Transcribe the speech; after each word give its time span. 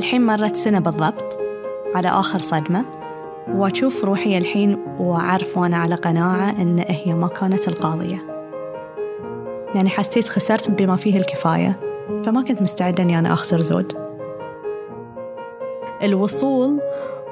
الحين 0.00 0.26
مرت 0.26 0.56
سنة 0.56 0.78
بالضبط. 0.78 1.38
على 1.94 2.08
آخر 2.08 2.38
صدمة. 2.38 2.84
وأشوف 3.48 4.04
روحي 4.04 4.38
الحين 4.38 4.78
وأعرف 4.98 5.58
وأنا 5.58 5.76
على 5.76 5.94
قناعة 5.94 6.50
أن 6.50 6.84
هي 6.88 7.14
ما 7.14 7.26
كانت 7.26 7.68
القاضية. 7.68 8.18
يعني 9.74 9.88
حسيت 9.88 10.28
خسرت 10.28 10.70
بما 10.70 10.96
فيه 10.96 11.16
الكفاية. 11.16 11.80
فما 12.24 12.42
كنت 12.42 12.62
مستعدة 12.62 13.02
أني 13.02 13.18
أنا 13.18 13.32
أخسر 13.32 13.60
زود. 13.60 13.92
الوصول 16.02 16.80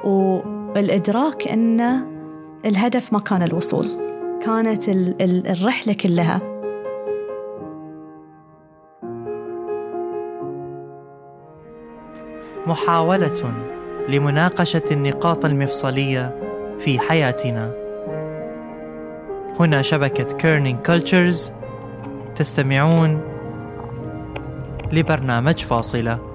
والإدراك 0.05 1.47
أن 1.47 2.01
الهدف 2.65 3.13
ما 3.13 3.19
كان 3.19 3.43
الوصول. 3.43 3.85
كانت 4.45 4.83
الرحلة 5.49 5.93
كلها 5.93 6.58
محاولة 12.69 13.53
لمناقشة 14.09 14.83
النقاط 14.91 15.45
المفصلية 15.45 16.35
في 16.79 16.99
حياتنا. 16.99 17.71
هنا 19.59 19.81
شبكة 19.81 20.37
Kerning 20.37 20.79
Cultures 20.85 21.51
تستمعون 22.35 23.21
لبرنامج 24.91 25.59
فاصلة 25.59 26.28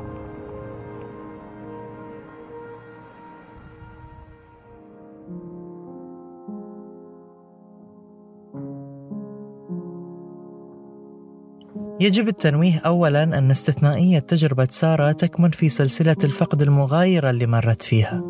يجب 12.00 12.28
التنويه 12.28 12.78
أولا 12.86 13.22
أن 13.22 13.50
استثنائية 13.50 14.18
تجربة 14.18 14.68
سارة 14.70 15.12
تكمن 15.12 15.50
في 15.50 15.68
سلسلة 15.68 16.16
الفقد 16.24 16.62
المغايرة 16.62 17.30
اللي 17.30 17.46
مرت 17.46 17.82
فيها. 17.82 18.22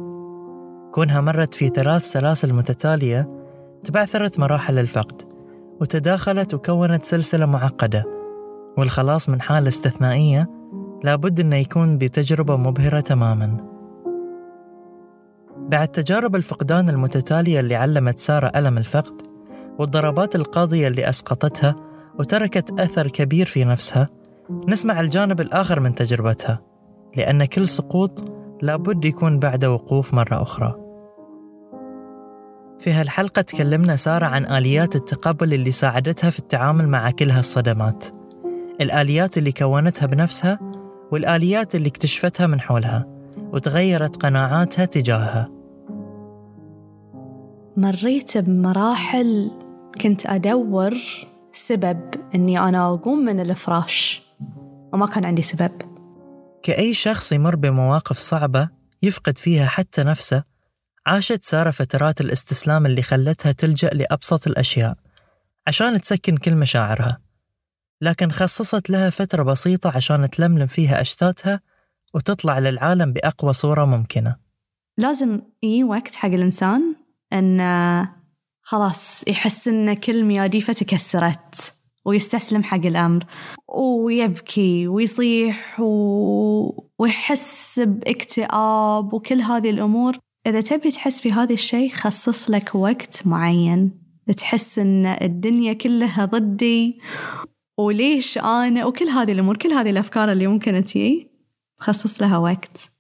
كونها 0.93 1.21
مرت 1.21 1.55
في 1.55 1.69
ثلاث 1.69 2.05
سلاسل 2.05 2.53
متتالية 2.53 3.29
تبعثرت 3.85 4.39
مراحل 4.39 4.79
الفقد 4.79 5.23
وتداخلت 5.81 6.55
وكونت 6.55 7.05
سلسلة 7.05 7.47
معقدة. 7.47 8.05
والخلاص 8.79 9.29
من 9.29 9.41
حالة 9.41 9.69
استثنائية 9.69 10.51
لابد 11.05 11.41
أنه 11.41 11.57
يكون 11.57 11.99
بتجربة 11.99 12.57
مبهرة 12.57 13.01
تماما. 13.01 13.57
بعد 15.57 15.89
تجارب 15.89 16.37
الفقدان 16.37 16.89
المتتالية 16.89 17.61
اللي 17.61 17.75
علمت 17.75 18.19
سارة 18.19 18.53
ألم 18.57 18.79
الفقد 18.79 19.23
والضربات 19.79 20.37
القاضية 20.37 20.89
اللي 20.89 21.09
أسقطتها 21.09 21.94
وتركت 22.19 22.81
أثر 22.81 23.09
كبير 23.09 23.47
في 23.47 23.65
نفسها 23.65 24.09
نسمع 24.69 25.01
الجانب 25.01 25.41
الآخر 25.41 25.81
من 25.81 25.95
تجربتها 25.95 26.61
لأن 27.17 27.45
كل 27.45 27.69
سقوط 27.69 28.25
لابد 28.63 29.05
يكون 29.05 29.39
بعد 29.39 29.65
وقوف 29.65 30.15
مرة 30.15 30.43
أخرى. 30.43 30.75
في 32.79 32.93
هالحلقة 32.93 33.43
تكلمنا 33.43 33.97
سارة 33.97 34.27
عن 34.27 34.47
آليات 34.47 34.97
التقبل 34.97 35.55
اللي 35.55 35.71
ساعدتها 35.71 36.31
في 36.31 36.39
التعامل 36.39 36.89
مع 36.89 37.11
كل 37.11 37.31
هالصدمات. 37.31 38.07
الآليات 38.81 39.39
اللي 39.39 39.53
كونتها 39.53 40.07
بنفسها 40.07 40.59
والآليات 41.13 41.75
اللي 41.75 41.89
اكتشفتها 41.89 42.47
من 42.47 42.61
حولها 42.61 43.07
وتغيرت 43.53 44.17
قناعاتها 44.17 44.85
تجاهها. 44.85 45.51
مريت 47.77 48.39
بمراحل 48.39 49.51
كنت 50.01 50.27
أدور 50.27 50.95
سبب 51.55 52.11
أني 52.35 52.59
أنا 52.59 52.95
أقوم 52.95 53.19
من 53.19 53.41
الفراش. 53.41 54.23
وما 54.93 55.07
كان 55.07 55.25
عندي 55.25 55.43
سبب. 55.43 55.73
كأي 56.63 56.95
شخص 56.95 57.33
يمر 57.33 57.57
بمواقف 57.57 58.19
صعبة 58.19 58.69
يفقد 59.03 59.39
فيها 59.39 59.67
حتى 59.67 60.03
نفسه 60.03 60.45
عاشت 61.07 61.45
سارة 61.45 61.71
فترات 61.71 62.21
الاستسلام 62.21 62.87
اللي 62.87 63.03
خلتها 63.03 63.53
تلجأ 63.53 63.89
لأبسط 63.89 64.47
الأشياء 64.47 64.97
عشان 65.67 66.01
تسكن 66.01 66.37
كل 66.37 66.55
مشاعرها. 66.55 67.19
لكن 68.01 68.31
خصصت 68.31 68.91
لها 68.91 69.11
فترة 69.11 69.43
بسيطة 69.43 69.97
عشان 69.97 70.31
تلملم 70.31 70.67
فيها 70.67 71.01
أشتاتها 71.01 71.61
وتطلع 72.15 72.59
للعالم 72.59 73.13
بأقوى 73.13 73.53
صورة 73.53 73.85
ممكنة. 73.85 74.37
لازم 74.99 75.41
يجي 75.63 75.85
وقت 75.85 76.15
حق 76.15 76.29
الإنسان 76.29 76.95
أن 77.33 77.61
خلاص 78.67 79.29
يحس 79.29 79.69
إن 79.69 79.95
كل 79.95 80.25
مياديفه 80.25 80.73
تكسرت 80.73 81.75
ويستسلم 82.05 82.63
حق 82.63 82.87
الأمر 82.87 83.25
ويبكي 83.69 84.89
ويصيح 84.89 85.81
و... 85.81 86.85
ويحس 86.99 87.81
باكتئاب 87.81 89.13
وكل 89.13 89.41
هذه 89.41 89.71
الأمور. 89.71 90.17
إذا 90.47 90.61
تبي 90.61 90.91
تحس 90.91 91.21
في 91.21 91.33
هذا 91.33 91.53
الشيء 91.53 91.91
خصص 91.91 92.51
لك 92.51 92.75
وقت 92.75 93.27
معين. 93.27 94.01
تحس 94.37 94.79
إن 94.79 95.07
الدنيا 95.07 95.73
كلها 95.73 96.25
ضدي 96.25 97.01
وليش 97.79 98.39
أنا 98.39 98.87
وكل 98.87 99.09
هذه 99.09 99.33
الأمور 99.33 99.57
كل 99.57 99.73
هذه 99.73 99.91
الأفكار 99.91 100.33
اللي 100.33 100.47
ممكن 100.47 100.85
تجي 100.85 101.31
خصص 101.77 102.23
لها 102.23 102.39
وقت. 102.39 102.91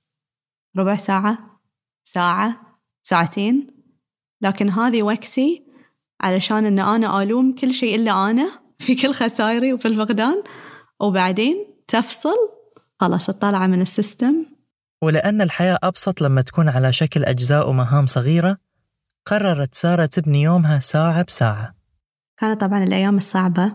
ربع 0.76 0.96
ساعة 0.96 1.60
ساعة 2.04 2.78
ساعتين. 3.02 3.73
لكن 4.44 4.71
هذه 4.71 5.03
وقتي 5.03 5.65
علشان 6.21 6.66
إن 6.66 6.78
أنا 6.78 7.22
ألوم 7.22 7.55
كل 7.55 7.75
شيء 7.75 7.94
إلا 7.94 8.31
أنا 8.31 8.50
في 8.78 8.94
كل 8.94 9.15
خسائري 9.15 9.72
وفي 9.72 9.88
الفقدان 9.88 10.43
وبعدين 11.00 11.66
تفصل. 11.88 12.37
خلاص 13.00 13.27
تطلع 13.27 13.66
من 13.66 13.81
السيستم. 13.81 14.47
ولأن 15.03 15.43
الحياة 15.43 15.78
أبسط 15.82 16.21
لما 16.21 16.43
تكون 16.43 16.69
على 16.69 16.93
شكل 16.93 17.25
أجزاء 17.25 17.71
ومهام 17.71 18.06
صغيرة 18.06 18.59
قررت 19.27 19.75
سارة 19.75 20.06
تبني 20.06 20.43
يومها 20.43 20.78
ساعة 20.78 21.22
بساعة. 21.22 21.75
كانت 22.37 22.61
طبعا 22.61 22.84
الأيام 22.84 23.16
الصعبة 23.16 23.72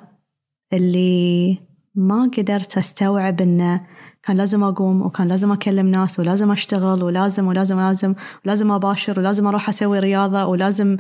اللي 0.74 1.58
ما 1.96 2.32
قدرت 2.38 2.78
أستوعب 2.78 3.42
أنه 3.42 3.88
كان 4.24 4.38
لازم 4.38 4.64
أقوم 4.64 5.02
وكان 5.02 5.28
لازم 5.28 5.52
أكلم 5.52 5.88
ناس 5.88 6.20
ولازم 6.20 6.52
أشتغل 6.52 7.04
ولازم 7.04 7.48
ولازم 7.48 7.78
ولازم 7.78 8.16
ولازم 8.46 8.72
أباشر 8.72 9.20
ولازم 9.20 9.48
أروح 9.48 9.70
أسوي 9.70 10.00
رياضة 10.00 10.46
ولازم 10.46 10.98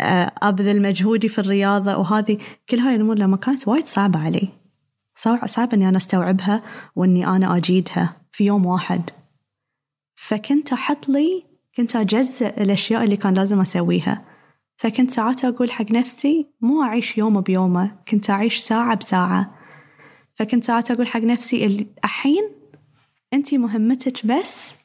آه، 0.00 0.32
أبذل 0.42 0.82
مجهودي 0.82 1.28
في 1.28 1.38
الرياضة 1.38 1.96
وهذه 1.96 2.38
كل 2.68 2.78
هاي 2.78 2.94
الأمور 2.94 3.18
لما 3.18 3.36
كانت 3.36 3.68
وايد 3.68 3.86
صعبة 3.86 4.18
علي. 4.18 4.48
صعب 5.46 5.74
إني 5.74 5.88
أنا 5.88 5.96
أستوعبها 5.96 6.62
وإني 6.96 7.26
أنا 7.26 7.56
أجيدها 7.56 8.16
في 8.32 8.44
يوم 8.44 8.66
واحد. 8.66 9.10
فكنت 10.16 10.72
أحط 10.72 11.08
لي 11.08 11.44
كنت 11.76 11.96
أجزء 11.96 12.46
الأشياء 12.46 13.04
اللي 13.04 13.16
كان 13.16 13.34
لازم 13.34 13.60
أسويها. 13.60 14.24
فكنت 14.76 15.10
ساعات 15.10 15.44
أقول 15.44 15.70
حق 15.70 15.90
نفسي 15.90 16.46
مو 16.60 16.82
أعيش 16.82 17.18
يوم 17.18 17.40
بيومه 17.40 17.98
كنت 18.08 18.30
أعيش 18.30 18.56
ساعة 18.56 18.96
بساعة. 18.96 19.57
فكنت 20.38 20.64
ساعات 20.64 20.90
أقول 20.90 21.06
حق 21.06 21.20
نفسي 21.20 21.86
الحين 22.04 22.50
أنت 23.32 23.54
مهمتك 23.54 24.26
بس 24.26 24.76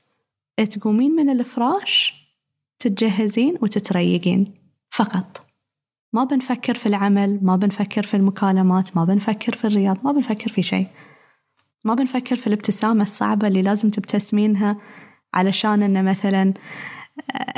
تقومين 0.72 1.12
من 1.12 1.30
الفراش 1.30 2.14
تتجهزين 2.80 3.58
وتتريقين 3.62 4.54
فقط. 4.92 5.46
ما 6.14 6.24
بنفكر 6.24 6.74
في 6.74 6.86
العمل 6.86 7.40
ما 7.42 7.56
بنفكر 7.56 8.04
في 8.04 8.18
المكالمات 8.18 8.98
ما 8.98 9.06
بنفكر 9.06 9.56
في 9.56 9.68
الرياض 9.68 9.98
ما 10.04 10.12
بنفكر 10.12 10.52
في 10.52 10.64
شيء. 10.64 10.88
ما 11.84 11.94
بنفكر 11.94 12.36
في 12.36 12.48
الابتسامة 12.48 13.04
الصعبة 13.04 13.48
اللي 13.48 13.62
لازم 13.62 13.90
تبتسمينها 13.90 14.78
علشان 15.34 15.84
أن 15.84 16.06
مثلا 16.06 16.54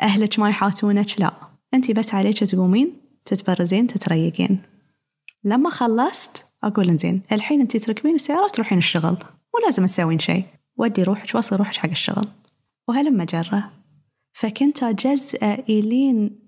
أهلك 0.02 0.40
ما 0.40 0.50
يحاتونك 0.50 1.22
لا. 1.22 1.34
أنت 1.74 1.92
بس 1.92 2.14
عليك 2.14 2.44
تقومين 2.44 2.94
تتبرزين 3.26 3.88
تتريقين. 3.88 4.62
لما 5.44 5.70
خلصت 5.70 6.46
أقول 6.66 6.90
إنزين 6.90 7.22
الحين 7.32 7.62
أنت 7.62 7.78
تركبين 7.78 8.16
السيارة 8.16 8.48
تروحين 8.48 8.78
الشغل 8.78 9.18
مو 9.56 9.66
لازم 9.66 9.86
تسوين 9.86 10.20
شيء. 10.20 10.46
ودي 10.78 11.04
روحك 11.04 11.36
وصل 11.36 11.56
روحك 11.56 11.76
حق 11.76 11.90
الشغل. 11.90 12.28
وهلم 12.88 13.24
جرة. 13.24 13.72
فكنت 14.34 14.84
أجزأ 14.84 15.54
إلين 15.70 16.40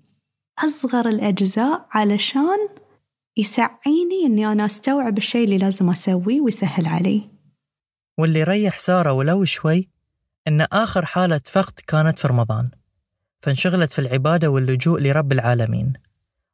أصغر 0.59 1.09
الأجزاء 1.09 1.87
علشان 1.91 2.69
يسعيني 3.37 4.25
إني 4.25 4.51
أنا 4.51 4.65
أستوعب 4.65 5.17
الشيء 5.17 5.43
اللي 5.43 5.57
لازم 5.57 5.89
أسويه 5.89 6.41
ويسهل 6.41 6.87
علي. 6.87 7.29
واللي 8.17 8.43
ريح 8.43 8.79
سارة 8.79 9.13
ولو 9.13 9.45
شوي 9.45 9.89
إن 10.47 10.61
آخر 10.61 11.05
حالة 11.05 11.41
فقد 11.51 11.73
كانت 11.87 12.19
في 12.19 12.27
رمضان. 12.27 12.71
فانشغلت 13.41 13.93
في 13.93 13.99
العبادة 13.99 14.49
واللجوء 14.49 15.01
لرب 15.01 15.31
العالمين. 15.31 15.93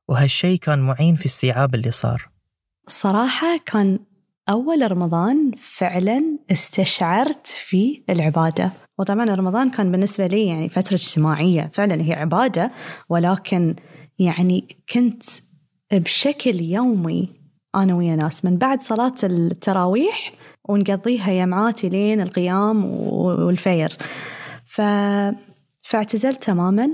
وهالشي 0.07 0.57
كان 0.57 0.80
معين 0.80 1.16
في 1.16 1.25
استيعاب 1.25 1.75
اللي 1.75 1.92
صار. 1.92 2.32
الصراحة 2.88 3.57
كان 3.65 4.00
أول 4.50 4.91
رمضان 4.91 5.51
فعلا 5.57 6.39
استشعرت 6.51 7.47
في 7.47 8.03
العبادة. 8.09 8.71
وطبعا 9.00 9.35
رمضان 9.35 9.69
كان 9.69 9.91
بالنسبة 9.91 10.27
لي 10.27 10.47
يعني 10.47 10.69
فترة 10.69 10.94
اجتماعية 10.94 11.69
فعلا 11.74 12.01
هي 12.01 12.13
عبادة. 12.13 12.71
ولكن 13.09 13.75
يعني 14.19 14.77
كنت 14.94 15.24
بشكل 15.91 16.62
يومي 16.62 17.30
أنا 17.75 17.95
ويا 17.95 18.15
ناس. 18.15 18.45
من 18.45 18.57
بعد 18.57 18.81
صلاة 18.81 19.15
التراويح 19.24 20.33
ونقضيها 20.69 21.31
يمعاتي 21.31 21.89
لين 21.89 22.21
القيام 22.21 22.85
والفير. 22.85 23.97
ف... 24.65 24.81
فاعتزلت 25.83 26.44
تماما. 26.44 26.89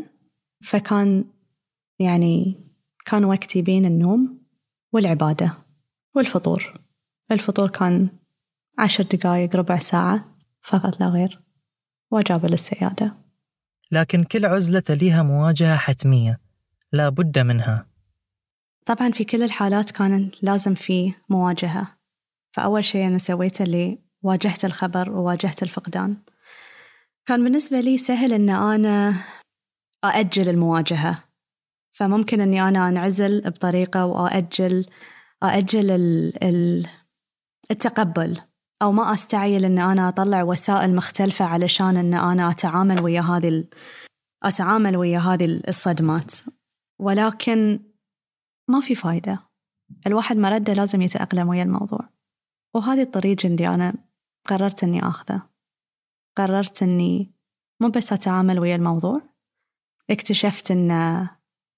فكان 0.62 1.26
يعني 2.00 2.56
كان 3.06 3.26
وقتي 3.26 3.62
بين 3.62 3.86
النوم 3.86 4.40
والعبادة. 4.94 5.69
والفطور. 6.20 6.74
الفطور 7.32 7.70
كان 7.70 8.10
عشر 8.78 9.04
دقايق 9.04 9.56
ربع 9.56 9.80
ساعة 9.80 10.36
فقط 10.62 11.00
لا 11.00 11.08
غير 11.08 11.42
وأجابة 12.12 12.48
للسيادة. 12.48 13.16
لكن 13.92 14.24
كل 14.24 14.46
عزلة 14.46 14.84
ليها 14.90 15.24
مواجهة 15.24 15.78
حتمية 15.78 16.40
لا 16.92 17.10
بد 17.10 17.40
منها. 17.40 17.86
طبعا 18.86 19.12
في 19.12 19.24
كل 19.24 19.44
الحالات 19.44 19.92
كان 19.92 20.32
لازم 20.42 20.74
في 20.74 21.14
مواجهة. 21.30 21.98
فأول 22.52 22.84
شيء 22.84 23.08
أنا 23.08 23.18
سويته 23.18 23.64
اللي 23.64 24.00
واجهت 24.22 24.66
الخبر 24.66 25.10
وواجهت 25.10 25.64
الفقدان. 25.64 26.18
كان 27.26 27.44
بالنسبة 27.44 27.80
لي 27.80 27.98
سهل 27.98 28.34
أن 28.34 28.50
أنا 28.50 29.14
أأجل 30.04 30.50
المواجهة. 30.50 31.24
فممكن 31.92 32.42
أني 32.42 32.62
أنا 32.62 32.90
أنعزل 32.90 33.42
بطريقة 33.42 34.06
وأأجل 34.06 34.86
أأجل 35.44 35.92
التقبل 37.72 38.42
أو 38.82 38.92
ما 38.92 39.14
أستعجل 39.14 39.66
أن 39.66 39.80
أنا 39.80 40.10
أطلع 40.10 40.44
وسائل 40.44 40.96
مختلفة 40.96 41.46
علشان 41.46 41.98
أن 41.98 42.14
أنا 42.14 42.52
أتعامل 42.52 43.02
ويا 43.02 43.22
هذه 43.22 43.68
أتعامل 44.44 44.98
ويا 44.98 45.20
هذه 45.20 45.62
الصدمات. 45.68 46.36
ولكن 47.00 47.80
ما 48.70 48.82
في 48.82 48.96
فايدة. 48.96 49.50
الواحد 50.08 50.38
مرده 50.38 50.74
لازم 50.74 51.02
يتأقلم 51.02 51.50
ويا 51.50 51.64
الموضوع. 51.64 52.10
وهذه 52.76 53.02
الطريقة 53.02 53.48
اللي 53.48 53.68
أنا 53.68 53.94
قررت 54.48 54.84
أني 54.84 55.08
أخذه 55.08 55.50
قررت 56.38 56.84
أني 56.84 57.34
مو 57.82 57.90
بس 57.90 58.14
أتعامل 58.14 58.60
ويا 58.60 58.76
الموضوع. 58.76 59.22
اكتشفت 60.10 60.72
أن 60.72 61.28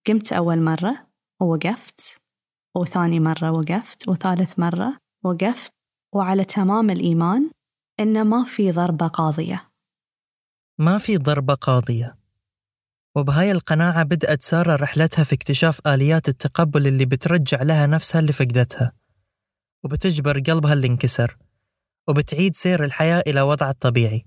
قمت 0.07 0.33
أول 0.33 0.61
مرة 0.61 1.07
ووقفت. 1.41 2.20
وثاني 2.75 3.19
مرة 3.19 3.51
وقفت 3.51 4.07
وثالث 4.07 4.59
مرة 4.59 4.97
وقفت 5.23 5.73
وعلى 6.13 6.43
تمام 6.43 6.89
الإيمان 6.89 7.49
إن 7.99 8.25
ما 8.25 8.43
في 8.43 8.71
ضربة 8.71 9.07
قاضية. 9.07 9.71
ما 10.77 10.97
في 10.97 11.17
ضربة 11.17 11.53
قاضية. 11.53 12.17
وبهاي 13.15 13.51
القناعة 13.51 14.03
بدأت 14.03 14.43
سارة 14.43 14.75
رحلتها 14.75 15.23
في 15.23 15.35
اكتشاف 15.35 15.87
آليات 15.87 16.29
التقبل 16.29 16.87
اللي 16.87 17.05
بترجع 17.05 17.61
لها 17.61 17.87
نفسها 17.87 18.19
اللي 18.19 18.33
فقدتها. 18.33 18.93
وبتجبر 19.83 20.39
قلبها 20.39 20.73
اللي 20.73 20.87
انكسر 20.87 21.37
وبتعيد 22.07 22.55
سير 22.55 22.83
الحياة 22.83 23.23
إلى 23.27 23.41
وضعها 23.41 23.71
الطبيعي. 23.71 24.25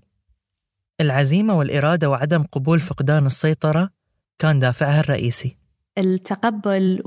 العزيمة 1.01 1.55
والإرادة 1.55 2.11
وعدم 2.11 2.43
قبول 2.43 2.81
فقدان 2.81 3.27
السيطرة 3.27 3.91
كان 4.39 4.59
دافعها 4.59 5.01
الرئيسي. 5.01 5.57
التقبل 5.99 7.03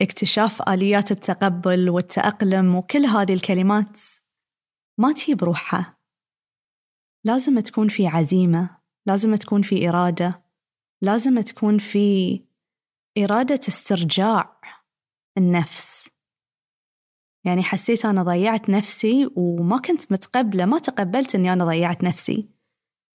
واكتشاف 0.00 0.68
آليات 0.68 1.10
التقبل 1.10 1.90
والتأقلم 1.90 2.74
وكل 2.74 3.04
هذه 3.04 3.32
الكلمات 3.32 4.00
ما 4.98 5.12
تجي 5.12 5.34
بروحها 5.34 5.96
لازم 7.24 7.60
تكون 7.60 7.88
في 7.88 8.06
عزيمة 8.06 8.78
لازم 9.06 9.34
تكون 9.34 9.62
في 9.62 9.88
إرادة 9.88 10.46
لازم 11.02 11.40
تكون 11.40 11.78
في 11.78 12.40
إرادة 13.18 13.60
استرجاع 13.68 14.60
النفس. 15.38 16.10
يعني 17.44 17.62
حسيت 17.62 18.04
أنا 18.04 18.22
ضيعت 18.22 18.70
نفسي 18.70 19.30
وما 19.36 19.78
كنت 19.78 20.12
متقبلة 20.12 20.64
ما 20.64 20.78
تقبلت 20.78 21.34
إني 21.34 21.52
أنا 21.52 21.64
ضيعت 21.64 22.04
نفسي. 22.04 22.48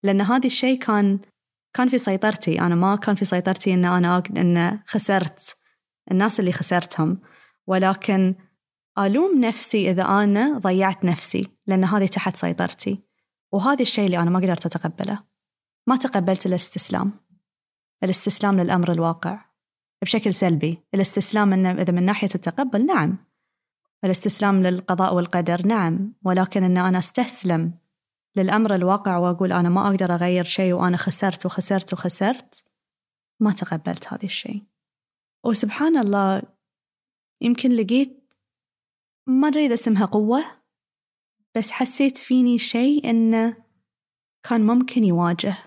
لأن 0.04 0.22
هذا 0.22 0.48
الشيء 0.48 0.80
كان 0.80 1.19
كان 1.74 1.89
في 1.89 1.98
سيطرتي. 1.98 2.62
أنا 2.62 2.75
ما 2.75 2.95
كان 2.95 3.16
في 3.16 3.25
سيطرتي 3.25 3.74
إن 3.74 3.86
أنا 3.86 4.24
إن 4.38 4.80
خسرت. 4.86 5.57
الناس 6.12 6.40
اللي 6.40 6.52
خسرتهم. 6.52 7.18
ولكن 7.68 8.36
ألوم 9.00 9.42
نفسي 9.42 9.92
إذا 9.92 10.04
أنا 10.04 10.58
ضيعت 10.58 11.06
نفسي 11.06 11.48
لأن 11.68 11.84
هذه 11.84 12.06
تحت 12.06 12.36
سيطرتي. 12.36 13.04
وهذا 13.52 13.81
الشيء 13.81 14.06
اللي 14.06 14.18
أنا 14.18 14.30
ما 14.30 14.40
قدرت 14.40 14.66
أتقبله. 14.66 15.19
ما 15.88 15.96
تقبلت 15.96 16.46
الاستسلام. 16.46 17.12
الاستسلام 18.04 18.60
للأمر 18.60 18.92
الواقع. 18.92 19.46
بشكل 20.02 20.34
سلبي. 20.34 20.80
الاستسلام 20.94 21.48
من 21.48 21.66
إذا 21.66 21.94
من 21.94 22.04
ناحية 22.04 22.30
التقبل 22.36 22.86
نعم. 22.86 23.18
الاستسلام 24.04 24.64
للقضاء 24.64 25.16
والقدر 25.16 25.68
نعم. 25.68 26.14
ولكن 26.24 26.64
أن 26.64 26.78
أنا 26.78 27.00
أستسلم 27.00 27.74
للأمر 28.36 28.75
الواقع 28.75 29.18
وأقول 29.18 29.54
أنا 29.54 29.69
ما 29.69 29.88
أقدر 29.88 30.14
أغير 30.14 30.44
شيء 30.44 30.74
وأنا 30.74 30.98
خسرت 30.98 31.46
وخسرت 31.46 31.94
وخسرت 31.94 32.64
ما 33.40 33.52
تقبلت 33.52 34.14
هذا 34.14 34.24
الشيء. 34.24 34.70
وسبحان 35.46 35.98
الله 35.98 36.42
يمكن 37.42 37.72
لقيت 37.72 38.34
ما 39.28 39.48
أدري 39.48 39.66
إذا 39.66 39.74
اسمها 39.74 40.06
قوة 40.06 40.62
بس 41.58 41.72
حسيت 41.72 42.18
فيني 42.18 42.60
شيء 42.60 43.10
إنه 43.10 43.58
كان 44.44 44.62
ممكن 44.66 45.04
يواجه. 45.04 45.58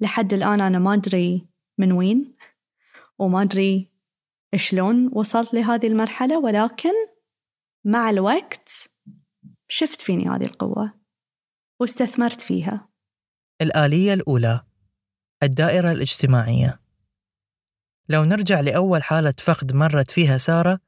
لحد 0.00 0.32
الآن 0.32 0.60
أنا 0.60 0.78
ما 0.78 0.94
أدري 0.94 1.48
من 1.78 1.92
وين 1.92 2.36
وما 3.18 3.42
أدري 3.42 3.90
شلون 4.56 5.10
وصلت 5.12 5.54
لهذه 5.54 5.86
المرحلة 5.86 6.38
ولكن 6.38 6.92
مع 7.84 8.10
الوقت 8.10 8.90
شفت 9.68 10.00
فيني 10.00 10.28
هذه 10.28 10.44
القوة 10.44 11.00
واستثمرت 11.80 12.40
فيها. 12.40 12.88
الآلية 13.62 14.14
الأولى 14.14 14.64
الدائرة 15.42 15.92
الاجتماعية. 15.92 16.79
لو 18.10 18.24
نرجع 18.24 18.60
لأول 18.60 19.02
حالة 19.02 19.34
فقد 19.38 19.72
مرت 19.72 20.10
فيها 20.10 20.38
سارة 20.38 20.78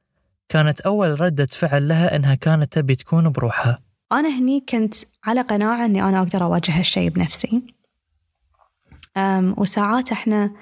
كانت 0.49 0.81
أول 0.81 1.21
ردة 1.21 1.45
فعل 1.45 1.87
لها 1.87 2.15
أنها 2.15 2.35
كانت 2.35 2.73
تبي 2.73 2.95
تكون 2.95 3.29
بروحها. 3.29 3.79
أنا 4.11 4.39
هني 4.39 4.65
كنت 4.69 4.95
على 5.23 5.41
قناعة 5.41 5.85
أني 5.85 6.03
أنا 6.03 6.19
أقدر 6.19 6.43
أواجه 6.43 6.79
هالشيء 6.79 7.09
بنفسي. 7.09 7.75
أم 9.17 9.55
وساعات 9.57 10.11
إحنا 10.11 10.55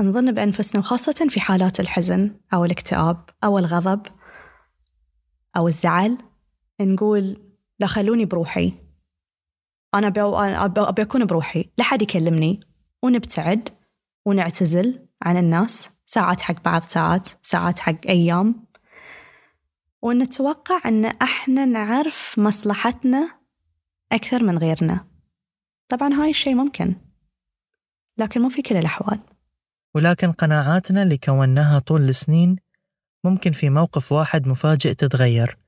نظن 0.00 0.32
بأنفسنا 0.32 0.80
وخاصة 0.80 1.26
في 1.28 1.40
حالات 1.40 1.80
الحزن 1.80 2.40
أو 2.54 2.64
الاكتئاب 2.64 3.24
أو 3.44 3.58
الغضب 3.58 4.06
أو 5.56 5.68
الزعل 5.68 6.18
نقول 6.80 7.42
لا 7.78 7.86
خلوني 7.86 8.24
بروحي. 8.24 8.72
أنا 9.94 10.06
أبي 10.88 11.02
أكون 11.02 11.24
بروحي. 11.24 11.70
لا 11.78 11.84
حد 11.84 12.02
يكلمني. 12.02 12.60
ونبتعد 13.02 13.68
ونعتزل. 14.26 15.05
عن 15.22 15.36
الناس 15.36 15.90
ساعات 16.06 16.42
حق 16.42 16.62
بعض 16.64 16.82
ساعات 16.82 17.28
ساعات 17.42 17.78
حق 17.78 18.06
أيام. 18.08 18.66
ونتوقع 20.02 20.88
أن 20.88 21.04
إحنا 21.04 21.64
نعرف 21.64 22.34
مصلحتنا 22.38 23.38
أكثر 24.12 24.42
من 24.42 24.58
غيرنا. 24.58 25.06
طبعا 25.88 26.14
هاي 26.14 26.30
الشيء 26.30 26.54
ممكن 26.54 26.94
لكن 28.18 28.40
مو 28.40 28.48
في 28.48 28.62
كل 28.62 28.76
الأحوال. 28.76 29.20
ولكن 29.94 30.32
قناعاتنا 30.32 31.02
اللي 31.02 31.18
كوناها 31.18 31.78
طول 31.78 32.08
السنين 32.08 32.56
ممكن 33.24 33.52
في 33.52 33.70
موقف 33.70 34.12
واحد 34.12 34.48
مفاجئ 34.48 34.94
تتغير. 34.94 35.58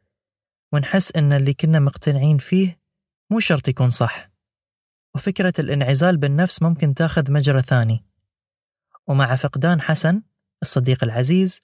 ونحس 0.73 1.17
إن 1.17 1.33
اللي 1.33 1.55
كنا 1.55 1.81
مقتنعين 1.81 2.39
فيه 2.39 2.81
مو 3.31 3.41
شرط 3.41 3.69
يكون 3.69 3.91
صح. 3.91 4.31
وفكرة 5.15 5.53
الانعزال 5.59 6.17
بالنفس 6.17 6.63
ممكن 6.63 6.95
تاخذ 6.95 7.33
مجرى 7.33 7.63
ثاني. 7.63 8.08
ومع 9.09 9.37
فقدان 9.37 9.81
حسن 9.81 10.23
الصديق 10.63 11.05
العزيز 11.05 11.61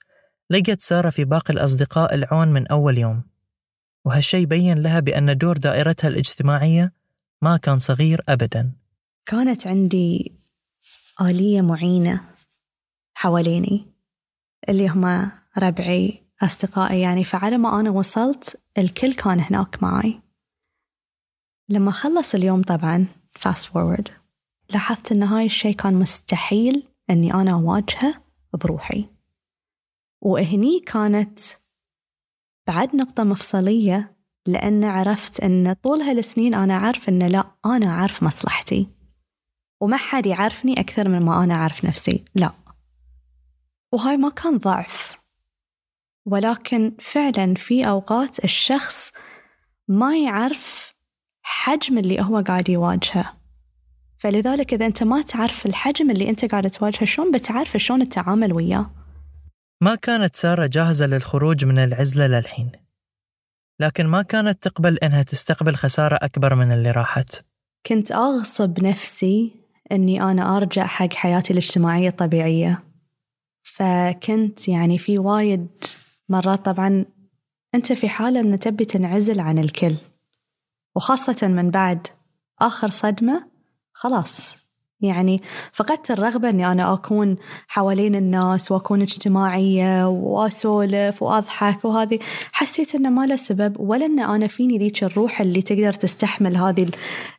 لقت 0.49 0.81
سارة 0.81 1.09
في 1.09 1.23
باقي 1.23 1.53
الأصدقاء 1.53 2.13
العون 2.13 2.47
من 2.47 2.67
أول 2.67 2.97
يوم. 2.97 3.23
وهالشي 4.05 4.45
بين 4.45 4.77
لها 4.77 4.99
بأن 4.99 5.37
دور 5.37 5.57
دائرتها 5.57 6.07
الاجتماعية 6.07 6.93
ما 7.41 7.57
كان 7.57 7.77
صغير 7.77 8.23
أبدا. 8.29 8.71
كانت 9.25 9.67
عندي 9.67 10.35
آلية 11.21 11.61
معينة 11.61 12.21
حواليني 13.13 13.85
اللي 14.69 14.89
هم 14.89 15.31
ربعي 15.57 16.23
أصدقائي. 16.41 17.01
يعني 17.01 17.23
فعلى 17.23 17.57
ما 17.57 17.79
أنا 17.79 17.89
وصلت 17.89 18.61
الكل 18.77 19.13
كان 19.13 19.39
هناك 19.39 19.83
معي. 19.83 20.21
لما 21.69 21.91
خلص 21.91 22.35
اليوم 22.35 22.61
طبعا 22.61 23.07
fast 23.39 23.65
forward 23.65 24.11
لاحظت 24.69 25.11
أن 25.11 25.23
هاي 25.23 25.45
الشيء 25.45 25.75
كان 25.75 25.93
مستحيل 25.93 26.94
أني 27.09 27.33
أنا 27.33 27.51
أواجهه 27.51 28.21
بروحي. 28.53 29.09
وهني 30.21 30.79
كانت 30.79 31.39
بعد 32.67 32.95
نقطة 32.95 33.23
مفصلية 33.23 34.15
لأن 34.45 34.83
عرفت 34.83 35.39
أن 35.39 35.73
طول 35.73 36.01
هالسنين 36.01 36.53
أنا 36.53 36.73
أعرف 36.73 37.09
أن 37.09 37.19
لا 37.19 37.45
أنا 37.65 37.85
أعرف 37.87 38.23
مصلحتي. 38.23 38.87
وما 39.81 39.97
حد 39.97 40.25
يعرفني 40.25 40.79
أكثر 40.79 41.09
من 41.09 41.21
ما 41.21 41.43
أنا 41.43 41.53
أعرف 41.53 41.85
نفسي 41.85 42.25
لا. 42.35 42.51
وهاي 43.91 44.17
ما 44.17 44.29
كان 44.29 44.57
ضعف. 44.57 45.17
ولكن 46.25 46.95
فعلا 46.99 47.53
في 47.55 47.87
أوقات 47.87 48.43
الشخص 48.43 49.11
ما 49.87 50.17
يعرف 50.17 50.93
حجم 51.41 51.97
اللي 51.97 52.21
هو 52.21 52.39
قاعد 52.39 52.69
يواجهه. 52.69 53.34
فلذلك 54.25 54.73
إذا 54.73 54.85
أنت 54.85 55.03
ما 55.03 55.21
تعرف 55.21 55.65
الحجم 55.65 56.11
اللي 56.11 56.29
أنت 56.29 56.45
قاعد 56.45 56.69
تواجهه 56.69 57.05
شلون 57.05 57.31
بتعرف 57.31 57.77
شلون 57.77 58.01
التعامل 58.01 58.53
وياه؟ 58.53 58.89
ما 59.81 59.95
كانت 59.95 60.35
سارة 60.35 60.67
جاهزة 60.67 61.05
للخروج 61.05 61.65
من 61.65 61.79
العزلة 61.79 62.27
للحين. 62.27 62.71
لكن 63.79 64.05
ما 64.05 64.21
كانت 64.21 64.63
تقبل 64.63 64.97
إنها 64.97 65.23
تستقبل 65.23 65.75
خسارة 65.75 66.19
أكبر 66.21 66.55
من 66.55 66.71
اللي 66.71 66.91
راحت. 66.91 67.45
كنت 67.85 68.11
أغصب 68.11 68.83
نفسي 68.83 69.51
أني 69.91 70.21
أنا 70.21 70.57
أرجع 70.57 70.85
حق 70.85 71.13
حياتي 71.13 71.53
الاجتماعية 71.53 72.09
الطبيعية. 72.09 72.83
فكنت 73.63 74.67
يعني 74.67 74.97
في 74.97 75.19
وايد 75.19 75.67
مرات 76.29 76.65
طبعا 76.65 77.05
أنت 77.75 77.93
في 77.93 78.09
حالة 78.09 78.39
أن 78.39 78.59
تبي 78.59 78.85
تنعزل 78.85 79.39
عن 79.39 79.59
الكل. 79.59 79.95
وخاصة 80.95 81.47
من 81.47 81.71
بعد 81.71 82.07
آخر 82.61 82.89
صدمة 82.89 83.54
خلاص. 83.95 84.57
يعني 85.01 85.41
فقدت 85.73 86.11
الرغبة 86.11 86.49
أني 86.49 86.71
أنا 86.71 86.93
أكون 86.93 87.37
حوالين 87.67 88.15
الناس 88.15 88.71
وأكون 88.71 89.01
اجتماعية 89.01 90.07
وأسولف 90.07 91.23
وأضحك 91.23 91.85
وهذه. 91.85 92.19
حسيت 92.51 92.95
أنه 92.95 93.09
ما 93.09 93.25
له 93.25 93.35
سبب 93.35 93.79
ولا 93.79 94.05
أن 94.05 94.19
أنا 94.19 94.47
فيني 94.47 94.77
ذيك 94.77 95.03
الروح 95.03 95.41
اللي 95.41 95.61
تقدر 95.61 95.93
تستحمل 95.93 96.57
هذه 96.57 96.89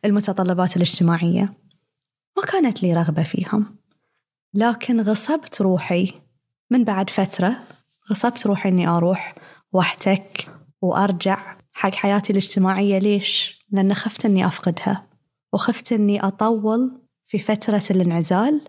المتطلبات 0.05 0.75
الاجتماعية. 0.75 1.53
ما 2.37 2.43
كانت 2.43 2.83
لي 2.83 2.93
رغبة 2.93 3.23
فيهم. 3.23 3.77
لكن 4.53 5.01
غصبت 5.01 5.61
روحي 5.61 6.13
من 6.71 6.83
بعد 6.83 7.09
فترة 7.09 7.57
غصبت 8.11 8.47
روحي 8.47 8.69
أني 8.69 8.87
أروح 8.87 9.35
وأحتك 9.73 10.47
وأرجع 10.81 11.57
حق 11.73 11.93
حياتي 11.93 12.31
الاجتماعية. 12.31 12.99
ليش؟ 12.99 13.59
لأن 13.71 13.93
خفت 13.93 14.25
أني 14.25 14.47
أفقدها. 14.47 15.06
وخفت 15.53 15.91
أني 15.91 16.19
أطول 16.23 17.01
في 17.25 17.39
فترة 17.39 17.83
الانعزال 17.91 18.61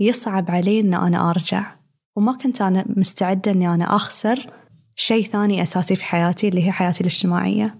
يصعب 0.00 0.50
علي 0.50 0.80
أن 0.80 0.94
أنا 0.94 1.30
أرجع 1.30 1.76
وما 2.16 2.36
كنت 2.36 2.62
أنا 2.62 2.84
مستعدة 2.88 3.52
أني 3.52 3.74
أنا 3.74 3.96
أخسر 3.96 4.50
شيء 4.94 5.24
ثاني 5.24 5.62
أساسي 5.62 5.96
في 5.96 6.04
حياتي 6.04 6.48
اللي 6.48 6.66
هي 6.66 6.72
حياتي 6.72 7.00
الاجتماعية. 7.00 7.78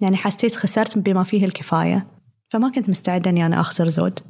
يعني 0.00 0.16
حسيت 0.16 0.56
خسرت 0.56 0.98
بما 0.98 1.24
فيه 1.24 1.44
الكفاية 1.44 2.06
فما 2.48 2.72
كنت 2.72 2.90
مستعدة 2.90 3.30
أني 3.30 3.46
أنا 3.46 3.60
أخسر 3.60 3.88
زود. 3.88 4.20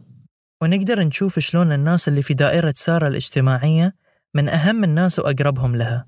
ونقدر 0.62 1.00
نشوف 1.00 1.38
شلون 1.38 1.72
الناس 1.72 2.08
اللي 2.08 2.22
في 2.22 2.34
دائرة 2.34 2.74
سارة 2.76 3.08
الاجتماعية 3.08 3.94
من 4.34 4.48
أهم 4.48 4.84
الناس 4.84 5.18
وأقربهم 5.18 5.76
لها 5.76 6.06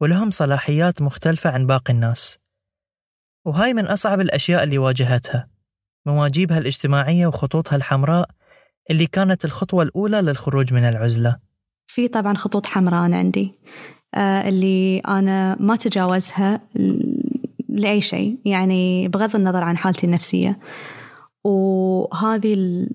ولهم 0.00 0.30
صلاحيات 0.30 1.02
مختلفة 1.02 1.50
عن 1.50 1.66
باقي 1.66 1.92
الناس. 1.92 2.38
وهاي 3.44 3.74
من 3.74 3.86
أصعب 3.86 4.20
الأشياء 4.20 4.62
اللي 4.62 4.78
واجهتها. 4.78 5.48
مواجيبها 6.12 6.58
الاجتماعية 6.58 7.26
وخطوطها 7.26 7.76
الحمراء 7.76 8.28
اللي 8.90 9.06
كانت 9.06 9.44
الخطوة 9.44 9.82
الأولى 9.82 10.20
للخروج 10.20 10.72
من 10.74 10.84
العزلة. 10.84 11.36
في 11.86 12.08
طبعا 12.08 12.34
خطوط 12.34 12.66
حمراء 12.66 13.06
أنا 13.06 13.16
عندي 13.16 13.54
آه 14.14 14.48
اللي 14.48 14.98
أنا 14.98 15.56
ما 15.60 15.76
تجاوزها 15.76 16.60
لأي 17.68 18.00
شيء 18.00 18.38
يعني 18.44 19.08
بغض 19.08 19.36
النظر 19.36 19.64
عن 19.64 19.76
حالتي 19.76 20.06
النفسية. 20.06 20.58
وهذه 21.44 22.86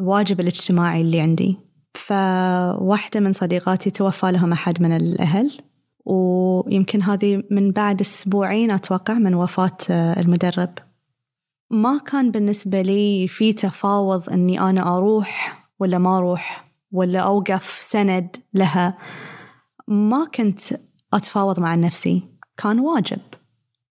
الواجب 0.00 0.40
الاجتماعي 0.40 1.00
اللي 1.00 1.20
عندي. 1.20 1.58
فواحدة 1.94 3.20
من 3.20 3.32
صديقاتي 3.32 3.90
توفى 3.90 4.32
لهم 4.32 4.52
أحد 4.52 4.82
من 4.82 4.96
الأهل 4.96 5.50
ويمكن 6.04 7.02
هذه 7.02 7.42
من 7.50 7.70
بعد 7.70 8.00
أسبوعين 8.00 8.70
أتوقع 8.70 9.14
من 9.14 9.34
وفاة 9.34 9.76
آه، 9.90 10.20
المدرب. 10.20 10.70
ما 11.72 11.98
كان 11.98 12.30
بالنسبة 12.30 12.82
لي 12.82 13.28
في 13.28 13.52
تفاوض 13.52 14.30
أني 14.30 14.60
أنا 14.60 14.96
أروح 14.96 15.64
ولا 15.80 15.98
ما 15.98 16.18
أروح 16.18 16.72
ولا 16.92 17.20
أوقف 17.20 17.78
سند 17.80 18.36
لها. 18.54 18.98
ما 19.88 20.24
كنت 20.34 20.60
أتفاوض 21.12 21.60
مع 21.60 21.74
نفسي. 21.74 22.22
كان 22.56 22.80
واجب. 22.80 23.20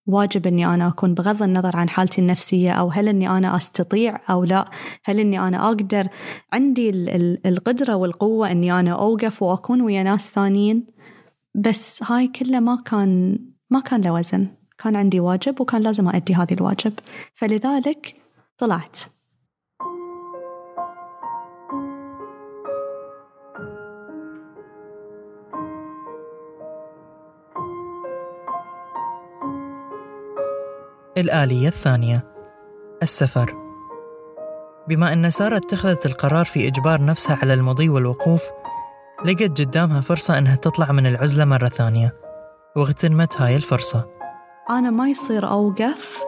واجب 0.07 0.47
أني 0.47 0.65
أنا 0.65 0.87
أكون 0.87 1.13
بغض 1.13 1.43
النظر 1.43 1.77
عن 1.77 1.89
حالتي 1.89 2.21
النفسية 2.21 2.71
أو 2.71 2.89
هل 2.89 3.07
أني 3.07 3.29
أنا 3.29 3.55
أستطيع 3.55 4.19
أو 4.29 4.43
لا. 4.43 4.69
هل 5.05 5.19
أني 5.19 5.39
أنا 5.47 5.67
أقدر. 5.67 6.07
عندي 6.53 6.89
القدرة 7.45 7.95
والقوة 7.95 8.51
أني 8.51 8.79
أنا 8.79 8.91
أوقف 8.91 9.43
وأكون 9.43 9.81
ويا 9.81 10.03
ناس 10.03 10.31
ثانيين. 10.31 10.87
بس 11.55 12.03
هاي 12.03 12.27
كلها 12.27 12.59
ما 12.59 12.75
كان 12.85 13.39
ما 13.69 13.79
كان 13.79 14.01
له 14.01 14.13
وزن. 14.13 14.47
كان 14.83 14.95
عندي 14.95 15.19
واجب 15.19 15.61
وكان 15.61 15.81
لازم 15.81 16.09
أؤدي 16.09 16.35
هذه 16.35 16.53
الواجب. 16.53 16.93
فلذلك 17.33 18.15
طلعت. 18.57 18.99
الآلية 31.17 31.67
الثانية. 31.67 32.23
السفر. 33.03 33.55
بما 34.87 35.13
أن 35.13 35.29
سارة 35.29 35.57
اتخذت 35.57 36.05
القرار 36.05 36.45
في 36.45 36.67
إجبار 36.67 37.05
نفسها 37.05 37.39
على 37.41 37.53
المضي 37.53 37.89
والوقوف 37.89 38.41
لقت 39.25 39.61
قدامها 39.61 40.01
فرصة 40.01 40.37
أنها 40.37 40.55
تطلع 40.55 40.91
من 40.91 41.07
العزلة 41.07 41.45
مرة 41.45 41.69
ثانية 41.69 42.15
واغتنمت 42.75 43.41
هاي 43.41 43.55
الفرصة. 43.55 44.20
أنا 44.71 44.89
ما 44.89 45.09
يصير 45.09 45.49
أوقف 45.49 46.21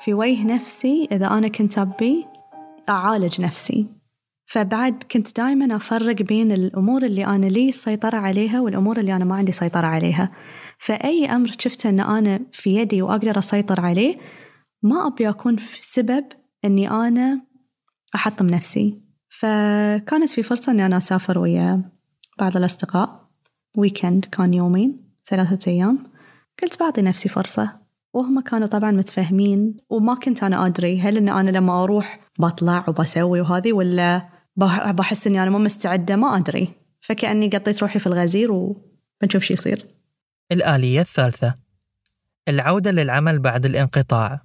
في 0.00 0.14
وجه 0.14 0.46
نفسي 0.46 1.08
إذا 1.12 1.26
أنا 1.26 1.48
كنت 1.48 1.78
أبي 1.78 2.26
أعالج 2.88 3.40
نفسي. 3.40 3.86
فبعد 4.44 5.02
كنت 5.10 5.36
دائما 5.36 5.76
أفرق 5.76 6.22
بين 6.22 6.52
الأمور 6.52 7.02
اللي 7.02 7.26
أنا 7.26 7.46
لي 7.46 7.72
سيطرة 7.72 8.16
عليها 8.16 8.60
والأمور 8.60 8.98
اللي 9.00 9.16
أنا 9.16 9.24
ما 9.24 9.34
عندي 9.34 9.52
سيطرة 9.52 9.86
عليها. 9.86 10.32
فأي 10.78 11.26
أمر 11.26 11.50
شفته 11.58 11.88
أن 11.88 12.00
أنا 12.00 12.40
في 12.52 12.76
يدي 12.76 13.02
وأقدر 13.02 13.38
أسيطر 13.38 13.80
عليه 13.80 14.18
ما 14.82 15.06
أبي 15.06 15.28
أكون 15.28 15.56
في 15.56 15.78
سبب 15.82 16.24
أني 16.64 16.90
أنا 16.90 17.42
أحطم 18.14 18.46
نفسي. 18.46 19.02
فكانت 19.28 20.30
في 20.30 20.42
فرصة 20.42 20.72
أني 20.72 20.86
أنا 20.86 20.96
أسافر 20.96 21.38
ويا 21.38 21.90
بعض 22.38 22.56
الأصدقاء. 22.56 23.30
ويكند 23.76 24.24
كان 24.24 24.54
يومين 24.54 25.14
ثلاثة 25.26 25.70
أيام. 25.70 25.98
قلت 26.62 26.80
بعطي 26.80 27.02
نفسي 27.02 27.28
فرصة. 27.28 27.80
وهم 28.12 28.40
كانوا 28.40 28.66
طبعا 28.66 28.90
متفاهمين 28.90 29.76
وما 29.90 30.14
كنت 30.14 30.42
أنا 30.42 30.66
أدري 30.66 31.00
هل 31.00 31.16
أن 31.16 31.28
أنا 31.28 31.50
لما 31.50 31.82
أروح 31.82 32.20
بطلع 32.38 32.84
وبسوي 32.88 33.40
وهذه 33.40 33.72
ولا 33.72 34.28
بحس 34.90 35.26
أني 35.26 35.42
أنا 35.42 35.50
مو 35.50 35.58
مستعدة 35.58 36.16
ما 36.16 36.36
أدري. 36.36 36.74
فكأني 37.00 37.48
قطيت 37.48 37.82
روحي 37.82 37.98
في 37.98 38.06
الغزير 38.06 38.52
وبنشوف 38.52 39.42
شو 39.42 39.52
يصير. 39.52 39.88
الآلية 40.52 41.00
الثالثة. 41.00 41.54
العودة 42.48 42.90
للعمل 42.90 43.38
بعد 43.38 43.66
الانقطاع. 43.66 44.40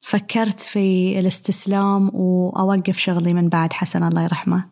فكرت 0.00 0.60
في 0.60 1.18
الاستسلام 1.18 2.10
وأوقف 2.14 2.96
شغلي 2.96 3.34
من 3.34 3.48
بعد 3.48 3.72
حسن 3.72 4.02
الله 4.02 4.24
يرحمه. 4.24 4.70